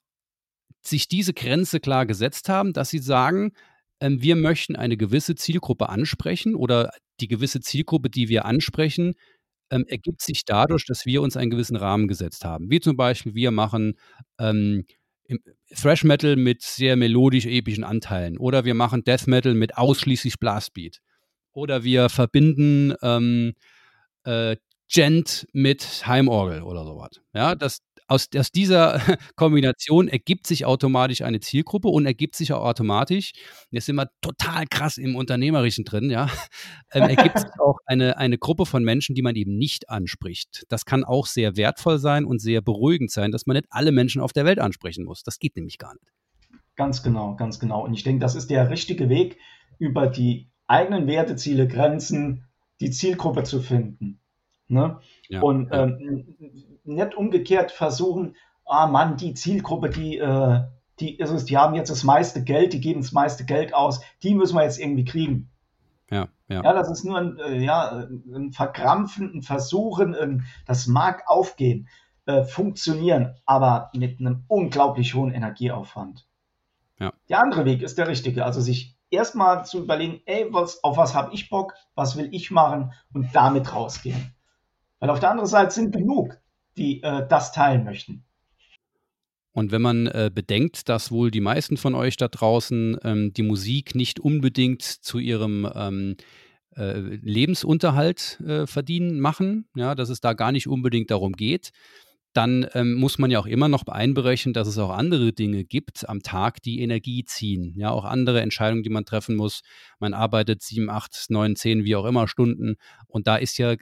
[0.82, 3.52] sich diese Grenze klar gesetzt haben, dass sie sagen,
[4.00, 9.16] ähm, wir möchten eine gewisse Zielgruppe ansprechen oder die gewisse Zielgruppe, die wir ansprechen,
[9.70, 12.70] ähm, ergibt sich dadurch, dass wir uns einen gewissen Rahmen gesetzt haben.
[12.70, 13.96] Wie zum Beispiel, wir machen
[14.40, 14.86] ähm,
[15.76, 21.00] Thrash Metal mit sehr melodisch-epischen Anteilen oder wir machen Death Metal mit ausschließlich Blastbeat
[21.52, 23.54] oder wir verbinden ähm,
[24.24, 24.56] äh,
[24.90, 27.20] Gent mit Heimorgel oder sowas.
[27.34, 29.00] Ja, das, aus, aus dieser
[29.36, 33.34] Kombination ergibt sich automatisch eine Zielgruppe und ergibt sich auch automatisch,
[33.72, 36.30] jetzt sind wir total krass im Unternehmerischen drin, ja,
[36.92, 40.66] ähm, ergibt sich auch eine, eine Gruppe von Menschen, die man eben nicht anspricht.
[40.70, 44.22] Das kann auch sehr wertvoll sein und sehr beruhigend sein, dass man nicht alle Menschen
[44.22, 45.24] auf der Welt ansprechen muss.
[45.24, 46.14] Das geht nämlich gar nicht.
[46.76, 47.84] Ganz genau, ganz genau.
[47.84, 49.38] Und ich denke, das ist der richtige Weg,
[49.80, 52.46] über die eigenen Werteziele, Grenzen,
[52.80, 54.20] die Zielgruppe zu finden.
[54.68, 55.00] Ne?
[55.30, 55.84] Ja, und ja.
[55.86, 58.36] Ähm, nicht umgekehrt versuchen,
[58.66, 60.62] ah Mann, die Zielgruppe, die, äh,
[61.00, 64.02] die ist es, die haben jetzt das meiste Geld, die geben das meiste Geld aus,
[64.24, 65.50] die müssen wir jetzt irgendwie kriegen.
[66.10, 66.64] Ja, ja.
[66.64, 71.88] ja das ist nur ein, äh, ja, ein Verkrampfen, ein Versuchen, ein, das mag aufgehen,
[72.26, 76.28] äh, funktionieren, aber mit einem unglaublich hohen Energieaufwand.
[77.00, 77.14] Ja.
[77.30, 81.16] Der andere Weg ist der richtige, also sich erstmal zu überlegen, ey, was, auf was
[81.16, 84.34] habe ich Bock, was will ich machen und damit rausgehen.
[85.00, 86.40] Weil auf der anderen Seite sind genug,
[86.78, 88.24] die äh, das teilen möchten.
[89.52, 93.42] Und wenn man äh, bedenkt, dass wohl die meisten von euch da draußen ähm, die
[93.42, 96.16] Musik nicht unbedingt zu ihrem ähm,
[96.76, 101.72] äh, Lebensunterhalt äh, verdienen machen, ja, dass es da gar nicht unbedingt darum geht,
[102.34, 106.08] dann ähm, muss man ja auch immer noch einberechnen, dass es auch andere Dinge gibt
[106.08, 107.74] am Tag, die Energie ziehen.
[107.78, 109.62] Ja, auch andere Entscheidungen, die man treffen muss.
[109.98, 112.76] Man arbeitet sieben, acht, neun, zehn, wie auch immer Stunden.
[113.08, 113.76] Und da ist ja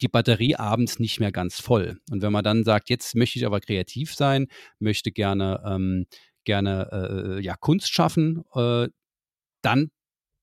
[0.00, 2.00] die Batterie abends nicht mehr ganz voll.
[2.10, 4.46] Und wenn man dann sagt, jetzt möchte ich aber kreativ sein,
[4.78, 6.06] möchte gerne, ähm,
[6.44, 8.88] gerne äh, ja, Kunst schaffen, äh,
[9.62, 9.90] dann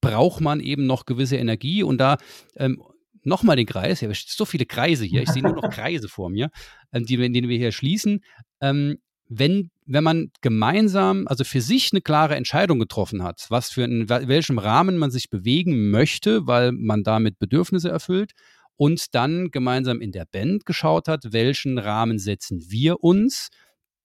[0.02, 2.18] braucht man eben noch gewisse Energie und da
[2.58, 2.82] ähm,
[3.24, 6.50] nochmal den Kreis, ja, so viele Kreise hier, ich sehe nur noch Kreise vor mir,
[6.94, 8.24] ähm, die, in denen wir hier schließen.
[8.62, 13.84] Ähm, wenn, wenn man gemeinsam, also für sich eine klare Entscheidung getroffen hat, was für
[13.84, 18.34] in welchem Rahmen man sich bewegen möchte, weil man damit Bedürfnisse erfüllt
[18.78, 23.50] und dann gemeinsam in der Band geschaut hat, welchen Rahmen setzen wir uns.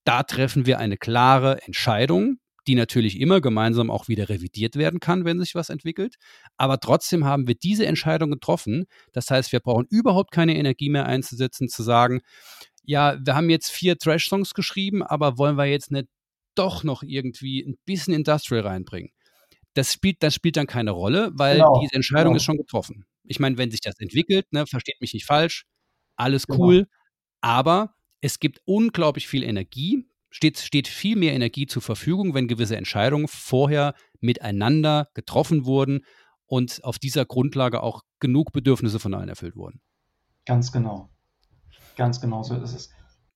[0.03, 5.25] Da treffen wir eine klare Entscheidung, die natürlich immer gemeinsam auch wieder revidiert werden kann,
[5.25, 6.15] wenn sich was entwickelt.
[6.57, 8.85] Aber trotzdem haben wir diese Entscheidung getroffen.
[9.13, 12.21] Das heißt, wir brauchen überhaupt keine Energie mehr einzusetzen, zu sagen,
[12.83, 16.07] ja, wir haben jetzt vier Trash-Songs geschrieben, aber wollen wir jetzt nicht
[16.55, 19.11] doch noch irgendwie ein bisschen Industrial reinbringen?
[19.73, 22.37] Das spielt, das spielt dann keine Rolle, weil genau, diese Entscheidung genau.
[22.37, 23.05] ist schon getroffen.
[23.23, 25.65] Ich meine, wenn sich das entwickelt, ne, versteht mich nicht falsch,
[26.15, 26.59] alles genau.
[26.59, 26.87] cool,
[27.41, 32.77] aber es gibt unglaublich viel Energie, steht, steht viel mehr Energie zur Verfügung, wenn gewisse
[32.77, 36.05] Entscheidungen vorher miteinander getroffen wurden
[36.45, 39.81] und auf dieser Grundlage auch genug Bedürfnisse von allen erfüllt wurden.
[40.45, 41.09] Ganz genau.
[41.97, 42.89] Ganz genau so ist es.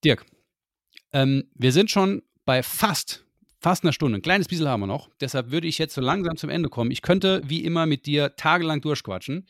[0.04, 0.26] Dirk,
[1.14, 3.26] ähm, wir sind schon bei fast,
[3.60, 4.18] fast einer Stunde.
[4.18, 5.10] Ein kleines bisschen haben wir noch.
[5.20, 6.92] Deshalb würde ich jetzt so langsam zum Ende kommen.
[6.92, 9.48] Ich könnte wie immer mit dir tagelang durchquatschen.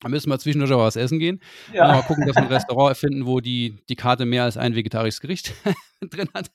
[0.00, 1.40] Da müssen wir zwischendurch auch was essen gehen.
[1.72, 1.88] Ja.
[1.88, 5.20] Mal gucken, dass wir ein Restaurant erfinden, wo die, die Karte mehr als ein vegetarisches
[5.20, 5.52] Gericht
[6.00, 6.50] drin hat.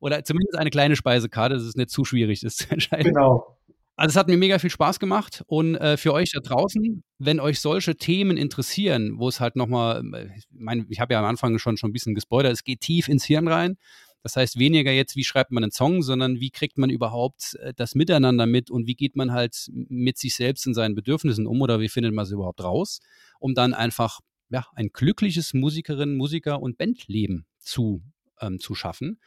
[0.00, 3.12] Oder zumindest eine kleine Speisekarte, dass es nicht zu schwierig ist zu entscheiden.
[3.12, 3.58] Genau.
[3.96, 7.40] Also es hat mir mega viel Spaß gemacht und äh, für euch da draußen, wenn
[7.40, 11.26] euch solche Themen interessieren, wo es halt nochmal, äh, ich meine, ich habe ja am
[11.26, 13.76] Anfang schon, schon ein bisschen gespoilert, es geht tief ins Hirn rein.
[14.22, 17.72] Das heißt, weniger jetzt, wie schreibt man einen Song, sondern wie kriegt man überhaupt äh,
[17.74, 21.60] das Miteinander mit und wie geht man halt mit sich selbst und seinen Bedürfnissen um
[21.60, 23.00] oder wie findet man es überhaupt raus,
[23.40, 24.20] um dann einfach
[24.50, 28.02] ja, ein glückliches Musikerinnen, Musiker und Bandleben zu,
[28.40, 29.18] ähm, zu schaffen.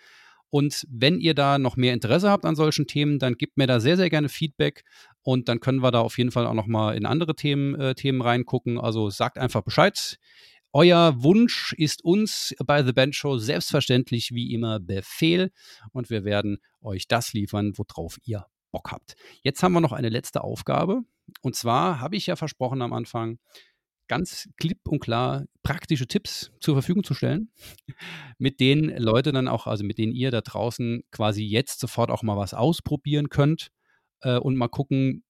[0.49, 3.81] Und wenn ihr da noch mehr Interesse habt an solchen Themen, dann gebt mir da
[3.81, 4.85] sehr, sehr gerne Feedback
[5.21, 7.95] und dann können wir da auf jeden Fall auch noch mal in andere Themen, äh,
[7.95, 8.79] Themen reingucken.
[8.79, 10.17] Also sagt einfach Bescheid.
[10.77, 15.53] Euer Wunsch ist uns bei The Band Show selbstverständlich wie immer Befehl
[15.93, 19.15] und wir werden euch das liefern, worauf ihr Bock habt.
[19.41, 21.03] Jetzt haben wir noch eine letzte Aufgabe
[21.41, 23.39] Und zwar habe ich ja versprochen am Anfang,
[24.09, 27.53] ganz klipp und klar praktische Tipps zur Verfügung zu stellen,
[28.37, 32.21] mit denen Leute dann auch, also mit denen ihr da draußen quasi jetzt sofort auch
[32.21, 33.69] mal was ausprobieren könnt
[34.23, 35.23] äh, und mal gucken,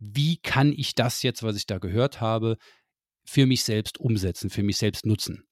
[0.00, 2.56] wie kann ich das jetzt, was ich da gehört habe,
[3.24, 5.44] für mich selbst umsetzen, für mich selbst nutzen.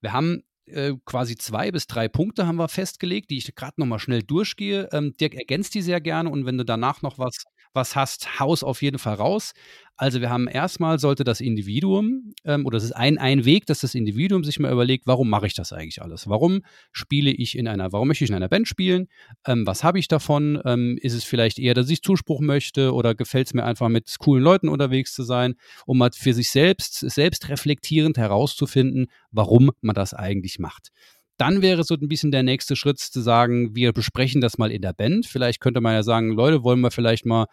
[0.00, 3.98] Wir haben äh, quasi zwei bis drei Punkte haben wir festgelegt, die ich gerade nochmal
[3.98, 4.88] schnell durchgehe.
[4.92, 8.62] Ähm, Dirk ergänzt die sehr gerne und wenn du danach noch was was hast, haus
[8.62, 9.52] auf jeden Fall raus.
[9.96, 13.80] Also wir haben erstmal sollte das Individuum, ähm, oder es ist ein, ein Weg, dass
[13.80, 16.26] das Individuum sich mal überlegt, warum mache ich das eigentlich alles?
[16.26, 19.08] Warum spiele ich in einer, warum möchte ich in einer Band spielen?
[19.46, 20.58] Ähm, was habe ich davon?
[20.64, 24.16] Ähm, ist es vielleicht eher, dass ich Zuspruch möchte oder gefällt es mir einfach mit
[24.18, 25.54] coolen Leuten unterwegs zu sein,
[25.84, 30.92] um mal für sich selbst, selbst reflektierend herauszufinden, warum man das eigentlich macht.
[31.40, 34.82] Dann wäre so ein bisschen der nächste Schritt zu sagen, wir besprechen das mal in
[34.82, 35.24] der Band.
[35.24, 37.46] Vielleicht könnte man ja sagen, Leute, wollen wir vielleicht mal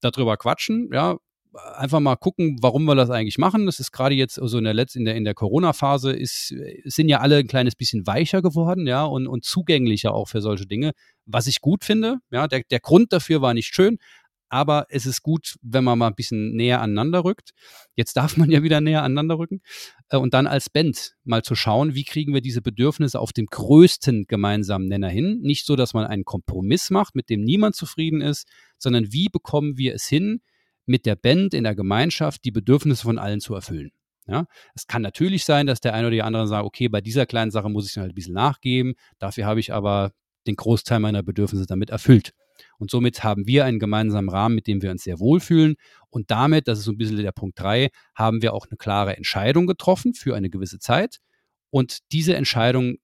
[0.00, 1.18] darüber quatschen, ja,
[1.76, 3.66] einfach mal gucken, warum wir das eigentlich machen.
[3.66, 7.08] Das ist gerade jetzt, also in der letzten, in der, in der Corona-Phase ist, sind
[7.08, 10.92] ja alle ein kleines bisschen weicher geworden, ja, und, und zugänglicher auch für solche Dinge,
[11.26, 12.16] was ich gut finde.
[12.30, 13.98] Ja, der, der Grund dafür war nicht schön,
[14.48, 17.50] aber es ist gut, wenn man mal ein bisschen näher aneinander rückt.
[17.94, 19.60] Jetzt darf man ja wieder näher aneinander rücken.
[20.14, 23.46] Äh, und dann als Band mal zu schauen, wie kriegen wir diese Bedürfnisse auf dem
[23.46, 25.40] größten gemeinsamen Nenner hin.
[25.42, 28.46] Nicht so, dass man einen Kompromiss macht, mit dem niemand zufrieden ist,
[28.78, 30.40] sondern wie bekommen wir es hin,
[30.86, 33.90] mit der Band in der Gemeinschaft die Bedürfnisse von allen zu erfüllen.
[34.26, 37.26] Ja, es kann natürlich sein, dass der eine oder die andere sagt, okay, bei dieser
[37.26, 40.12] kleinen Sache muss ich halt ein bisschen nachgeben, dafür habe ich aber
[40.46, 42.32] den Großteil meiner Bedürfnisse damit erfüllt.
[42.78, 45.76] Und somit haben wir einen gemeinsamen Rahmen, mit dem wir uns sehr wohlfühlen.
[46.10, 49.16] Und damit, das ist so ein bisschen der Punkt 3, haben wir auch eine klare
[49.16, 51.18] Entscheidung getroffen für eine gewisse Zeit.
[51.70, 52.96] Und diese Entscheidung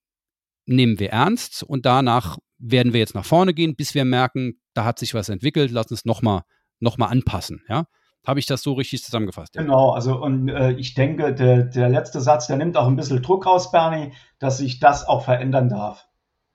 [0.66, 4.84] nehmen wir ernst und danach werden wir jetzt nach vorne gehen, bis wir merken, da
[4.84, 6.42] hat sich was entwickelt, lass uns nochmal
[6.78, 7.62] noch mal anpassen.
[7.68, 7.86] Ja?
[8.26, 9.55] Habe ich das so richtig zusammengefasst?
[9.55, 9.62] Ja.
[9.62, 13.22] Genau, also und äh, ich denke, der, der letzte Satz, der nimmt auch ein bisschen
[13.22, 16.07] Druck raus, Bernie, dass sich das auch verändern darf.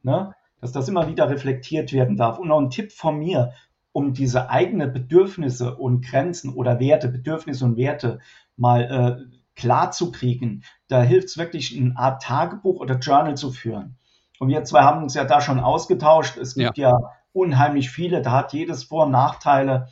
[0.03, 0.33] Ne?
[0.65, 2.39] Dass das immer wieder reflektiert werden darf.
[2.39, 3.53] Und noch ein Tipp von mir,
[3.91, 8.17] um diese eigenen Bedürfnisse und Grenzen oder Werte, Bedürfnisse und Werte
[8.57, 8.81] mal
[9.29, 13.97] äh, klar zu kriegen, da hilft es wirklich, eine Art Tagebuch oder Journal zu führen.
[14.39, 16.35] Und wir zwei haben uns ja da schon ausgetauscht.
[16.37, 19.89] Es gibt ja, ja unheimlich viele, da hat jedes Vor- und Nachteile.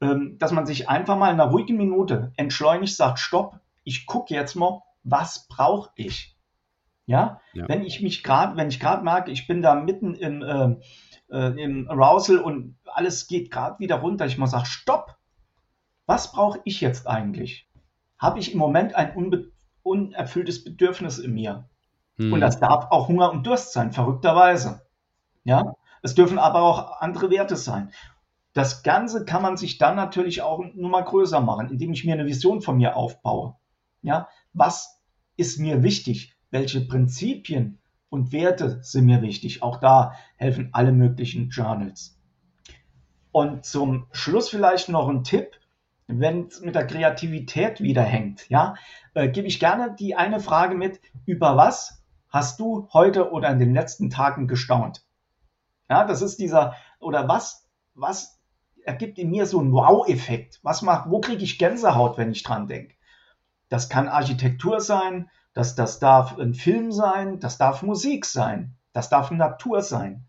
[0.00, 4.32] Ähm, dass man sich einfach mal in einer ruhigen Minute entschleunigt sagt, stopp, ich gucke
[4.32, 6.35] jetzt mal, was brauche ich?
[7.06, 7.68] Ja, ja.
[7.68, 10.76] wenn ich mich gerade, wenn ich gerade merke, ich bin da mitten im, äh,
[11.30, 15.16] äh, im Arousal und alles geht gerade wieder runter, ich mal sage, stopp,
[16.06, 17.68] was brauche ich jetzt eigentlich?
[18.18, 19.52] Habe ich im Moment ein unbe
[19.82, 21.68] unerfülltes Bedürfnis in mir?
[22.16, 22.32] Hm.
[22.32, 24.82] Und das darf auch Hunger und Durst sein, verrückterweise.
[25.44, 27.92] Ja, es dürfen aber auch andere Werte sein.
[28.52, 32.14] Das Ganze kann man sich dann natürlich auch nur mal größer machen, indem ich mir
[32.14, 33.56] eine Vision von mir aufbaue.
[34.02, 35.02] Ja, was
[35.36, 36.35] ist mir wichtig?
[36.50, 37.78] Welche Prinzipien
[38.08, 39.62] und Werte sind mir wichtig.
[39.62, 42.18] Auch da helfen alle möglichen Journals.
[43.32, 45.58] Und zum Schluss vielleicht noch ein Tipp,
[46.06, 48.74] wenn es mit der Kreativität wieder hängt, ja,
[49.14, 53.58] äh, gebe ich gerne die eine Frage mit, über was hast du heute oder in
[53.58, 55.04] den letzten Tagen gestaunt?
[55.90, 58.40] Ja, das ist dieser, oder was, was
[58.84, 60.60] ergibt in mir so einen Wow-Effekt?
[60.62, 62.94] Was macht, wo kriege ich Gänsehaut, wenn ich dran denke?
[63.68, 69.08] Das kann Architektur sein, das, das darf ein Film sein, das darf Musik sein, das
[69.08, 70.26] darf Natur sein.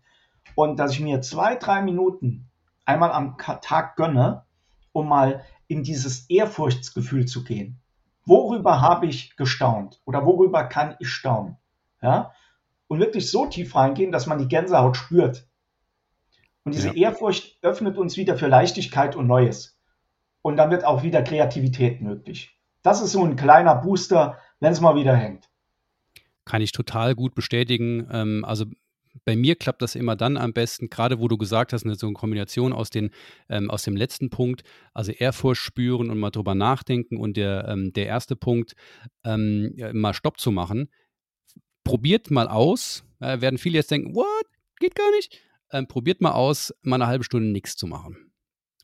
[0.54, 2.48] Und dass ich mir zwei, drei Minuten
[2.86, 4.46] einmal am Tag gönne,
[4.92, 7.78] um mal in dieses Ehrfurchtsgefühl zu gehen.
[8.24, 11.58] Worüber habe ich gestaunt oder worüber kann ich staunen?
[12.00, 12.32] Ja?
[12.86, 15.46] Und wirklich so tief reingehen, dass man die Gänsehaut spürt.
[16.64, 17.10] Und diese ja.
[17.10, 19.78] Ehrfurcht öffnet uns wieder für Leichtigkeit und Neues.
[20.40, 22.58] Und dann wird auch wieder Kreativität möglich.
[22.82, 25.48] Das ist so ein kleiner Booster, wenn es mal wieder hängt.
[26.44, 28.08] Kann ich total gut bestätigen.
[28.10, 28.66] Ähm, also
[29.24, 32.14] bei mir klappt das immer dann am besten, gerade wo du gesagt hast, so eine
[32.14, 33.10] Kombination aus, den,
[33.48, 34.62] ähm, aus dem letzten Punkt,
[34.94, 38.74] also Ehrfurcht spüren und mal drüber nachdenken und der, ähm, der erste Punkt,
[39.24, 40.88] ähm, mal Stopp zu machen.
[41.84, 44.46] Probiert mal aus, äh, werden viele jetzt denken, what,
[44.78, 45.40] geht gar nicht.
[45.72, 48.32] Ähm, probiert mal aus, mal eine halbe Stunde nichts zu machen.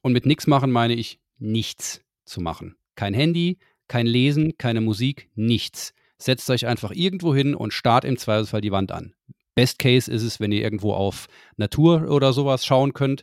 [0.02, 2.76] Und mit nichts machen meine ich nichts zu machen.
[2.94, 3.58] Kein Handy,
[3.88, 5.94] kein Lesen, keine Musik, nichts.
[6.18, 9.14] Setzt euch einfach irgendwo hin und starrt im Zweifelsfall die Wand an.
[9.54, 11.26] Best Case ist es, wenn ihr irgendwo auf
[11.56, 13.22] Natur oder sowas schauen könnt.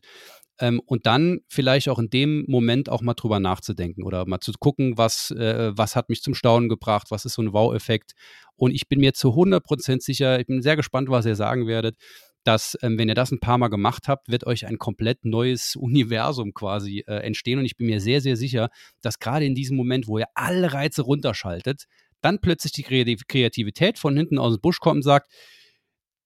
[0.59, 4.51] Ähm, und dann vielleicht auch in dem Moment auch mal drüber nachzudenken oder mal zu
[4.59, 8.13] gucken, was, äh, was hat mich zum Staunen gebracht, was ist so ein Wow-Effekt.
[8.55, 11.95] Und ich bin mir zu 100% sicher, ich bin sehr gespannt, was ihr sagen werdet,
[12.43, 15.75] dass, ähm, wenn ihr das ein paar Mal gemacht habt, wird euch ein komplett neues
[15.79, 17.59] Universum quasi äh, entstehen.
[17.59, 18.69] Und ich bin mir sehr, sehr sicher,
[19.01, 21.85] dass gerade in diesem Moment, wo ihr alle Reize runterschaltet,
[22.21, 25.31] dann plötzlich die Kreativität von hinten aus dem Busch kommt und sagt,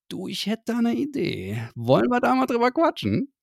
[0.10, 1.70] du, ich hätte da eine Idee.
[1.76, 3.34] Wollen wir da mal drüber quatschen?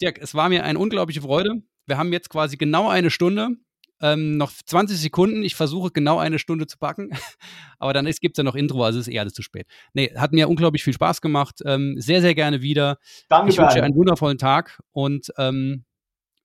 [0.00, 1.62] Dirk, es war mir eine unglaubliche Freude.
[1.86, 3.56] Wir haben jetzt quasi genau eine Stunde.
[4.00, 5.42] Ähm, noch 20 Sekunden.
[5.42, 7.10] Ich versuche genau eine Stunde zu packen.
[7.78, 9.66] Aber dann gibt es ja noch Intro, also ist eh alles zu spät.
[9.92, 11.60] Nee, hat mir unglaublich viel Spaß gemacht.
[11.64, 12.98] Ähm, sehr, sehr gerne wieder.
[13.28, 15.84] Danke, ich wünsche einen wundervollen Tag und ähm,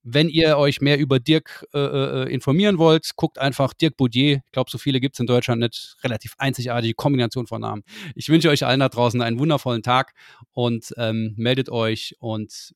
[0.08, 4.41] wenn ihr euch mehr über Dirk äh, äh, informieren wollt, guckt einfach Dirk Boudier.
[4.45, 5.97] Ich glaube, so viele gibt es in Deutschland nicht.
[6.03, 7.84] Relativ einzigartige Kombination von Namen.
[8.14, 10.14] Ich wünsche euch allen da draußen einen wundervollen Tag
[10.51, 12.76] und ähm, meldet euch und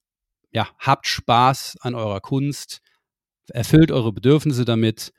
[0.52, 2.82] ja, habt Spaß an eurer Kunst,
[3.52, 5.14] erfüllt eure Bedürfnisse damit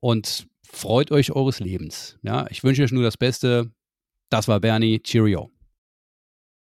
[0.00, 2.18] und freut euch eures Lebens.
[2.22, 3.70] Ja, ich wünsche euch nur das Beste.
[4.30, 5.00] Das war Bernie.
[5.00, 5.50] Cheerio.